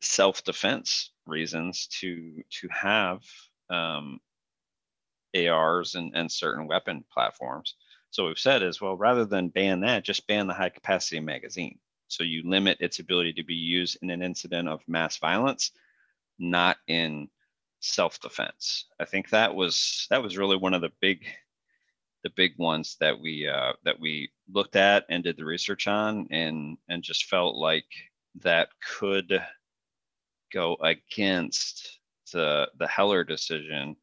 self-defense 0.00 1.10
reasons 1.26 1.88
to 2.00 2.42
to 2.50 2.68
have 2.70 3.22
um, 3.70 4.20
ARs 5.36 5.94
and, 5.94 6.12
and 6.14 6.30
certain 6.30 6.66
weapon 6.66 7.04
platforms. 7.12 7.74
So 8.10 8.26
we've 8.26 8.38
said 8.38 8.62
is, 8.62 8.80
well, 8.80 8.96
rather 8.96 9.24
than 9.24 9.48
ban 9.48 9.80
that, 9.80 10.04
just 10.04 10.26
ban 10.26 10.46
the 10.46 10.54
high 10.54 10.70
capacity 10.70 11.20
magazine. 11.20 11.78
So 12.08 12.22
you 12.22 12.42
limit 12.44 12.78
its 12.80 12.98
ability 12.98 13.34
to 13.34 13.44
be 13.44 13.54
used 13.54 13.98
in 14.02 14.10
an 14.10 14.22
incident 14.22 14.68
of 14.68 14.80
mass 14.86 15.18
violence, 15.18 15.72
not 16.38 16.76
in 16.86 17.28
self-defense. 17.80 18.86
I 19.00 19.04
think 19.04 19.30
that 19.30 19.54
was 19.54 20.06
that 20.10 20.22
was 20.22 20.38
really 20.38 20.56
one 20.56 20.74
of 20.74 20.82
the 20.82 20.92
big 21.00 21.24
the 22.22 22.30
big 22.30 22.52
ones 22.58 22.96
that 23.00 23.20
we 23.20 23.48
uh, 23.48 23.72
that 23.84 24.00
we 24.00 24.30
looked 24.52 24.76
at 24.76 25.04
and 25.08 25.22
did 25.22 25.36
the 25.36 25.44
research 25.44 25.86
on 25.86 26.26
and 26.30 26.76
and 26.88 27.02
just 27.02 27.26
felt 27.26 27.56
like 27.56 27.86
that 28.42 28.68
could 28.98 29.42
go 30.52 30.76
against 30.82 32.00
the 32.32 32.68
the 32.78 32.86
Heller 32.86 33.24
decision 33.24 33.96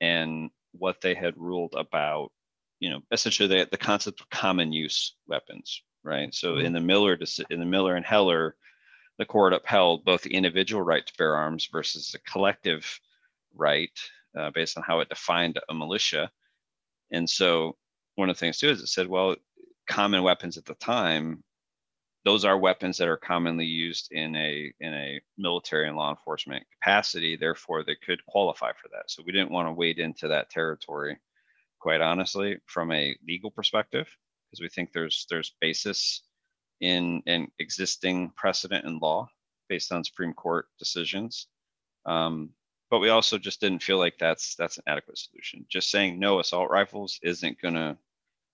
and 0.00 0.50
what 0.72 1.00
they 1.00 1.14
had 1.14 1.36
ruled 1.36 1.74
about, 1.76 2.30
you 2.78 2.90
know, 2.90 3.00
essentially 3.10 3.48
the, 3.48 3.68
the 3.70 3.76
concept 3.76 4.20
of 4.20 4.30
common 4.30 4.72
use 4.72 5.16
weapons, 5.26 5.82
right? 6.04 6.34
So 6.34 6.54
mm-hmm. 6.54 6.66
in 6.66 6.72
the 6.72 6.80
Miller 6.80 7.18
in 7.50 7.60
the 7.60 7.66
Miller 7.66 7.96
and 7.96 8.04
Heller, 8.04 8.56
the 9.18 9.24
court 9.24 9.52
upheld 9.52 10.04
both 10.04 10.22
the 10.22 10.34
individual 10.34 10.82
right 10.82 11.06
to 11.06 11.12
bear 11.18 11.36
arms 11.36 11.68
versus 11.70 12.10
the 12.12 12.18
collective 12.20 13.00
right 13.54 13.90
uh, 14.38 14.50
based 14.50 14.76
on 14.76 14.84
how 14.84 15.00
it 15.00 15.08
defined 15.08 15.58
a 15.68 15.74
militia. 15.74 16.30
And 17.10 17.28
so 17.28 17.76
one 18.14 18.28
of 18.28 18.36
the 18.36 18.40
things 18.40 18.58
too 18.58 18.70
is 18.70 18.80
it 18.80 18.88
said, 18.88 19.08
well, 19.08 19.36
common 19.88 20.22
weapons 20.22 20.56
at 20.56 20.64
the 20.64 20.74
time 20.74 21.42
those 22.24 22.44
are 22.44 22.58
weapons 22.58 22.98
that 22.98 23.08
are 23.08 23.16
commonly 23.16 23.64
used 23.64 24.12
in 24.12 24.36
a 24.36 24.70
in 24.80 24.92
a 24.92 25.20
military 25.38 25.88
and 25.88 25.96
law 25.96 26.10
enforcement 26.10 26.62
capacity 26.74 27.36
therefore 27.36 27.82
they 27.82 27.96
could 28.04 28.24
qualify 28.26 28.70
for 28.72 28.88
that 28.88 29.04
so 29.06 29.22
we 29.24 29.32
didn't 29.32 29.50
want 29.50 29.66
to 29.66 29.72
wade 29.72 29.98
into 29.98 30.28
that 30.28 30.50
territory 30.50 31.16
quite 31.78 32.02
honestly 32.02 32.58
from 32.66 32.92
a 32.92 33.16
legal 33.26 33.50
perspective 33.50 34.08
because 34.50 34.60
we 34.60 34.68
think 34.68 34.92
there's 34.92 35.26
there's 35.30 35.54
basis 35.60 36.22
in 36.80 37.22
an 37.26 37.48
existing 37.58 38.30
precedent 38.36 38.84
and 38.86 39.00
law 39.00 39.28
based 39.68 39.92
on 39.92 40.04
supreme 40.04 40.32
court 40.32 40.66
decisions 40.78 41.48
um, 42.06 42.50
but 42.90 43.00
we 43.00 43.10
also 43.10 43.36
just 43.36 43.60
didn't 43.60 43.82
feel 43.82 43.98
like 43.98 44.16
that's 44.18 44.54
that's 44.56 44.78
an 44.78 44.84
adequate 44.86 45.18
solution 45.18 45.66
just 45.68 45.90
saying 45.90 46.18
no 46.18 46.40
assault 46.40 46.70
rifles 46.70 47.18
isn't 47.22 47.60
going 47.60 47.74
to 47.74 47.96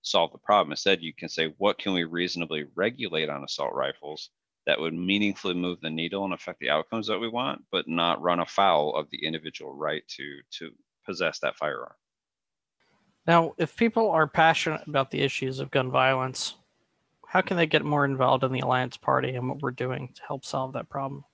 solve 0.04 0.32
the 0.32 0.38
problem. 0.38 0.72
Instead, 0.72 1.02
you 1.02 1.12
can 1.12 1.28
say, 1.28 1.54
what 1.58 1.78
can 1.78 1.92
we 1.92 2.04
reasonably 2.04 2.66
regulate 2.74 3.28
on 3.28 3.42
assault 3.42 3.74
rifles 3.74 4.30
that 4.66 4.78
would 4.78 4.94
meaningfully 4.94 5.54
move 5.54 5.80
the 5.80 5.90
needle 5.90 6.24
and 6.24 6.32
affect 6.32 6.60
the 6.60 6.70
outcomes 6.70 7.06
that 7.06 7.18
we 7.18 7.28
want, 7.28 7.62
but 7.72 7.88
not 7.88 8.22
run 8.22 8.40
afoul 8.40 8.94
of 8.94 9.08
the 9.10 9.24
individual 9.24 9.74
right 9.74 10.06
to 10.08 10.40
to 10.58 10.70
possess 11.04 11.38
that 11.40 11.56
firearm. 11.56 11.92
Now, 13.26 13.54
if 13.56 13.76
people 13.76 14.10
are 14.10 14.26
passionate 14.26 14.86
about 14.86 15.10
the 15.10 15.22
issues 15.22 15.58
of 15.58 15.70
gun 15.70 15.90
violence, 15.90 16.56
how 17.26 17.40
can 17.40 17.56
they 17.56 17.66
get 17.66 17.84
more 17.84 18.04
involved 18.04 18.44
in 18.44 18.52
the 18.52 18.60
Alliance 18.60 18.96
Party 18.96 19.34
and 19.34 19.48
what 19.48 19.62
we're 19.62 19.70
doing 19.70 20.12
to 20.14 20.22
help 20.26 20.44
solve 20.44 20.72
that 20.74 20.88
problem? 20.88 21.24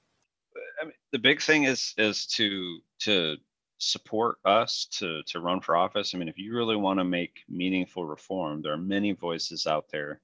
I 0.80 0.84
mean, 0.84 0.94
the 1.12 1.18
big 1.18 1.42
thing 1.42 1.64
is 1.64 1.94
is 1.98 2.26
to 2.26 2.78
to 3.00 3.36
support 3.78 4.36
us 4.44 4.86
to 4.92 5.22
to 5.24 5.40
run 5.40 5.60
for 5.60 5.76
office. 5.76 6.14
I 6.14 6.18
mean, 6.18 6.28
if 6.28 6.38
you 6.38 6.54
really 6.54 6.76
want 6.76 7.00
to 7.00 7.04
make 7.04 7.40
meaningful 7.48 8.06
reform, 8.06 8.62
there 8.62 8.72
are 8.72 8.78
many 8.78 9.12
voices 9.12 9.66
out 9.66 9.86
there 9.90 10.20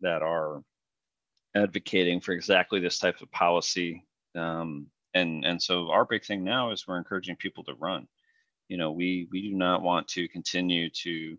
that 0.00 0.22
are 0.22 0.62
advocating 1.54 2.20
for 2.20 2.32
exactly 2.32 2.78
this 2.78 2.98
type 2.98 3.20
of 3.22 3.30
policy. 3.32 4.04
Um, 4.34 4.86
and 5.14 5.44
and 5.44 5.60
so 5.60 5.90
our 5.90 6.04
big 6.04 6.24
thing 6.24 6.44
now 6.44 6.70
is 6.70 6.86
we're 6.86 6.98
encouraging 6.98 7.36
people 7.36 7.64
to 7.64 7.74
run. 7.74 8.06
You 8.68 8.76
know, 8.76 8.92
we 8.92 9.28
we 9.30 9.42
do 9.42 9.54
not 9.54 9.82
want 9.82 10.08
to 10.08 10.28
continue 10.28 10.90
to 10.90 11.36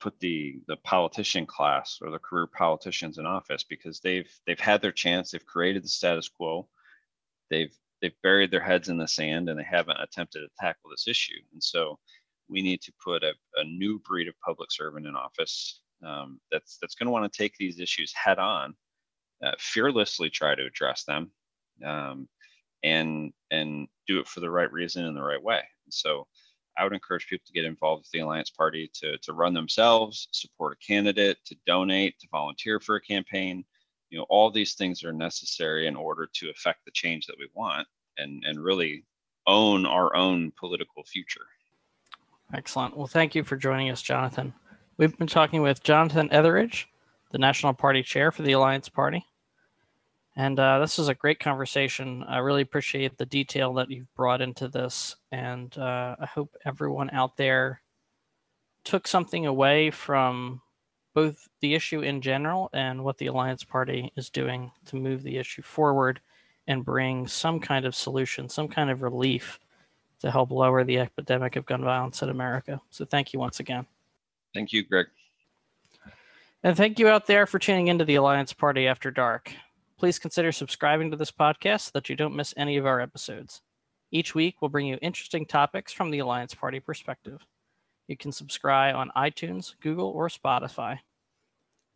put 0.00 0.18
the 0.20 0.60
the 0.68 0.76
politician 0.76 1.46
class 1.46 1.98
or 2.02 2.10
the 2.10 2.18
career 2.18 2.46
politicians 2.46 3.18
in 3.18 3.26
office 3.26 3.64
because 3.64 4.00
they've 4.00 4.30
they've 4.46 4.60
had 4.60 4.82
their 4.82 4.92
chance. 4.92 5.30
They've 5.30 5.46
created 5.46 5.84
the 5.84 5.88
status 5.88 6.28
quo. 6.28 6.68
They've 7.50 7.74
they've 8.00 8.22
buried 8.22 8.50
their 8.50 8.62
heads 8.62 8.88
in 8.88 8.98
the 8.98 9.08
sand 9.08 9.48
and 9.48 9.58
they 9.58 9.64
haven't 9.64 10.00
attempted 10.00 10.40
to 10.40 10.48
tackle 10.58 10.90
this 10.90 11.06
issue. 11.08 11.40
And 11.52 11.62
so 11.62 11.98
we 12.48 12.62
need 12.62 12.80
to 12.82 12.92
put 13.04 13.22
a, 13.22 13.32
a 13.56 13.64
new 13.64 14.00
breed 14.00 14.28
of 14.28 14.34
public 14.44 14.72
servant 14.72 15.06
in 15.06 15.14
office 15.14 15.80
um, 16.04 16.40
that's 16.50 16.78
that's 16.80 16.94
going 16.94 17.06
to 17.06 17.12
want 17.12 17.30
to 17.30 17.36
take 17.36 17.54
these 17.58 17.78
issues 17.78 18.12
head 18.14 18.38
on, 18.38 18.74
uh, 19.44 19.52
fearlessly 19.58 20.30
try 20.30 20.54
to 20.54 20.64
address 20.66 21.04
them, 21.04 21.30
um, 21.84 22.28
and 22.82 23.32
and 23.50 23.88
do 24.06 24.20
it 24.20 24.26
for 24.26 24.40
the 24.40 24.50
right 24.50 24.72
reason 24.72 25.04
in 25.04 25.14
the 25.14 25.22
right 25.22 25.42
way. 25.42 25.62
So 25.90 26.26
I 26.78 26.84
would 26.84 26.92
encourage 26.92 27.26
people 27.26 27.44
to 27.46 27.52
get 27.52 27.64
involved 27.64 28.02
with 28.02 28.10
the 28.10 28.20
Alliance 28.20 28.50
Party 28.50 28.90
to 28.94 29.18
to 29.18 29.32
run 29.32 29.54
themselves, 29.54 30.28
support 30.32 30.76
a 30.80 30.86
candidate, 30.86 31.38
to 31.46 31.56
donate, 31.66 32.18
to 32.20 32.28
volunteer 32.30 32.80
for 32.80 32.96
a 32.96 33.00
campaign. 33.00 33.64
You 34.10 34.18
know, 34.18 34.26
all 34.28 34.50
these 34.50 34.74
things 34.74 35.04
are 35.04 35.12
necessary 35.12 35.86
in 35.86 35.96
order 35.96 36.28
to 36.32 36.50
affect 36.50 36.84
the 36.84 36.90
change 36.92 37.26
that 37.26 37.38
we 37.38 37.48
want 37.54 37.86
and 38.18 38.42
and 38.46 38.58
really 38.58 39.04
own 39.46 39.86
our 39.86 40.14
own 40.16 40.52
political 40.58 41.04
future. 41.04 41.46
Excellent. 42.52 42.96
Well, 42.96 43.06
thank 43.06 43.34
you 43.34 43.44
for 43.44 43.56
joining 43.56 43.90
us, 43.90 44.02
Jonathan. 44.02 44.54
We've 44.96 45.16
been 45.16 45.28
talking 45.28 45.62
with 45.62 45.82
Jonathan 45.82 46.32
Etheridge, 46.32 46.88
the 47.30 47.38
National 47.38 47.72
Party 47.72 48.02
Chair 48.02 48.32
for 48.32 48.42
the 48.42 48.52
Alliance 48.52 48.88
Party. 48.88 49.24
And 50.40 50.58
uh, 50.58 50.78
this 50.78 50.96
was 50.96 51.08
a 51.08 51.14
great 51.14 51.38
conversation. 51.38 52.24
I 52.26 52.38
really 52.38 52.62
appreciate 52.62 53.18
the 53.18 53.26
detail 53.26 53.74
that 53.74 53.90
you've 53.90 54.14
brought 54.14 54.40
into 54.40 54.68
this. 54.68 55.16
And 55.30 55.76
uh, 55.76 56.16
I 56.18 56.24
hope 56.24 56.56
everyone 56.64 57.10
out 57.10 57.36
there 57.36 57.82
took 58.82 59.06
something 59.06 59.44
away 59.44 59.90
from 59.90 60.62
both 61.12 61.46
the 61.60 61.74
issue 61.74 62.00
in 62.00 62.22
general 62.22 62.70
and 62.72 63.04
what 63.04 63.18
the 63.18 63.26
Alliance 63.26 63.64
Party 63.64 64.14
is 64.16 64.30
doing 64.30 64.72
to 64.86 64.96
move 64.96 65.22
the 65.22 65.36
issue 65.36 65.60
forward 65.60 66.22
and 66.66 66.86
bring 66.86 67.28
some 67.28 67.60
kind 67.60 67.84
of 67.84 67.94
solution, 67.94 68.48
some 68.48 68.68
kind 68.68 68.88
of 68.88 69.02
relief 69.02 69.60
to 70.20 70.30
help 70.30 70.50
lower 70.50 70.84
the 70.84 71.00
epidemic 71.00 71.56
of 71.56 71.66
gun 71.66 71.84
violence 71.84 72.22
in 72.22 72.30
America. 72.30 72.80
So 72.88 73.04
thank 73.04 73.34
you 73.34 73.38
once 73.38 73.60
again. 73.60 73.84
Thank 74.54 74.72
you, 74.72 74.84
Greg. 74.84 75.08
And 76.62 76.78
thank 76.78 76.98
you 76.98 77.08
out 77.08 77.26
there 77.26 77.44
for 77.44 77.58
tuning 77.58 77.88
into 77.88 78.06
the 78.06 78.14
Alliance 78.14 78.54
Party 78.54 78.86
After 78.86 79.10
Dark. 79.10 79.52
Please 80.00 80.18
consider 80.18 80.50
subscribing 80.50 81.10
to 81.10 81.16
this 81.18 81.30
podcast 81.30 81.82
so 81.82 81.90
that 81.92 82.08
you 82.08 82.16
don't 82.16 82.34
miss 82.34 82.54
any 82.56 82.78
of 82.78 82.86
our 82.86 83.02
episodes. 83.02 83.60
Each 84.10 84.34
week, 84.34 84.62
we'll 84.62 84.70
bring 84.70 84.86
you 84.86 84.96
interesting 85.02 85.44
topics 85.44 85.92
from 85.92 86.10
the 86.10 86.20
Alliance 86.20 86.54
Party 86.54 86.80
perspective. 86.80 87.44
You 88.08 88.16
can 88.16 88.32
subscribe 88.32 88.96
on 88.96 89.12
iTunes, 89.14 89.74
Google, 89.82 90.08
or 90.08 90.28
Spotify. 90.28 91.00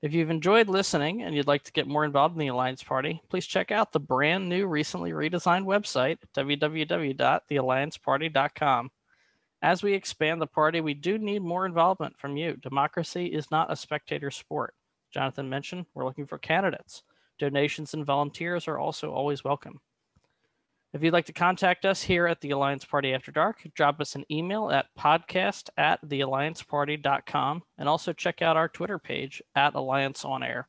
If 0.02 0.12
you've 0.12 0.28
enjoyed 0.28 0.68
listening 0.68 1.22
and 1.22 1.34
you'd 1.34 1.46
like 1.46 1.64
to 1.64 1.72
get 1.72 1.86
more 1.86 2.04
involved 2.04 2.34
in 2.34 2.40
the 2.40 2.48
Alliance 2.48 2.82
Party, 2.82 3.22
please 3.30 3.46
check 3.46 3.72
out 3.72 3.90
the 3.90 4.00
brand 4.00 4.50
new, 4.50 4.66
recently 4.66 5.12
redesigned 5.12 5.64
website, 5.64 6.18
www.theallianceparty.com. 6.36 8.90
As 9.62 9.82
we 9.82 9.94
expand 9.94 10.42
the 10.42 10.46
party, 10.46 10.82
we 10.82 10.92
do 10.92 11.16
need 11.16 11.40
more 11.40 11.64
involvement 11.64 12.18
from 12.18 12.36
you. 12.36 12.56
Democracy 12.56 13.28
is 13.28 13.50
not 13.50 13.72
a 13.72 13.76
spectator 13.76 14.30
sport. 14.30 14.74
Jonathan 15.10 15.48
mentioned 15.48 15.86
we're 15.94 16.04
looking 16.04 16.26
for 16.26 16.36
candidates. 16.36 17.02
Donations 17.38 17.94
and 17.94 18.04
volunteers 18.04 18.68
are 18.68 18.78
also 18.78 19.12
always 19.12 19.44
welcome. 19.44 19.80
If 20.92 21.02
you'd 21.02 21.12
like 21.12 21.26
to 21.26 21.32
contact 21.32 21.84
us 21.84 22.02
here 22.02 22.28
at 22.28 22.40
the 22.40 22.52
Alliance 22.52 22.84
Party 22.84 23.12
After 23.12 23.32
Dark, 23.32 23.66
drop 23.74 24.00
us 24.00 24.14
an 24.14 24.24
email 24.30 24.70
at 24.70 24.86
podcast 24.96 25.68
at 25.76 26.00
theallianceparty.com 26.08 27.62
and 27.78 27.88
also 27.88 28.12
check 28.12 28.42
out 28.42 28.56
our 28.56 28.68
Twitter 28.68 29.00
page 29.00 29.42
at 29.56 29.74
Alliance 29.74 30.24
On 30.24 30.44
Air. 30.44 30.68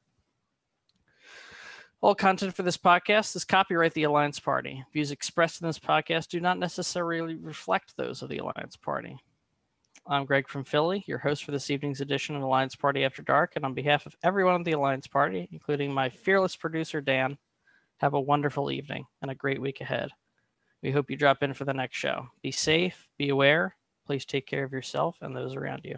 All 2.01 2.15
content 2.15 2.55
for 2.55 2.63
this 2.63 2.77
podcast 2.77 3.35
is 3.35 3.45
copyright 3.45 3.93
the 3.93 4.03
Alliance 4.03 4.39
Party. 4.39 4.83
Views 4.93 5.11
expressed 5.11 5.61
in 5.61 5.67
this 5.67 5.79
podcast 5.79 6.29
do 6.29 6.39
not 6.39 6.57
necessarily 6.57 7.35
reflect 7.35 7.95
those 7.95 8.23
of 8.23 8.29
the 8.29 8.39
Alliance 8.39 8.75
Party. 8.75 9.17
I'm 10.07 10.25
Greg 10.25 10.47
from 10.47 10.63
Philly, 10.63 11.03
your 11.07 11.17
host 11.17 11.43
for 11.43 11.51
this 11.51 11.71
evening's 11.71 11.99
edition 11.99 12.35
of 12.35 12.43
Alliance 12.43 12.75
Party 12.75 13.03
After 13.03 13.23
Dark. 13.23 13.53
And 13.55 13.65
on 13.65 13.73
behalf 13.73 14.05
of 14.05 14.15
everyone 14.21 14.53
at 14.53 14.63
the 14.63 14.73
Alliance 14.73 15.07
Party, 15.07 15.49
including 15.51 15.91
my 15.91 16.09
fearless 16.09 16.55
producer, 16.55 17.01
Dan, 17.01 17.39
have 17.97 18.13
a 18.13 18.21
wonderful 18.21 18.69
evening 18.69 19.05
and 19.23 19.31
a 19.31 19.35
great 19.35 19.59
week 19.59 19.81
ahead. 19.81 20.11
We 20.83 20.91
hope 20.91 21.09
you 21.09 21.17
drop 21.17 21.41
in 21.41 21.55
for 21.55 21.65
the 21.65 21.73
next 21.73 21.97
show. 21.97 22.27
Be 22.43 22.51
safe, 22.51 23.07
be 23.17 23.29
aware, 23.29 23.75
please 24.05 24.25
take 24.25 24.45
care 24.45 24.63
of 24.63 24.73
yourself 24.73 25.17
and 25.21 25.35
those 25.35 25.55
around 25.55 25.81
you. 25.83 25.97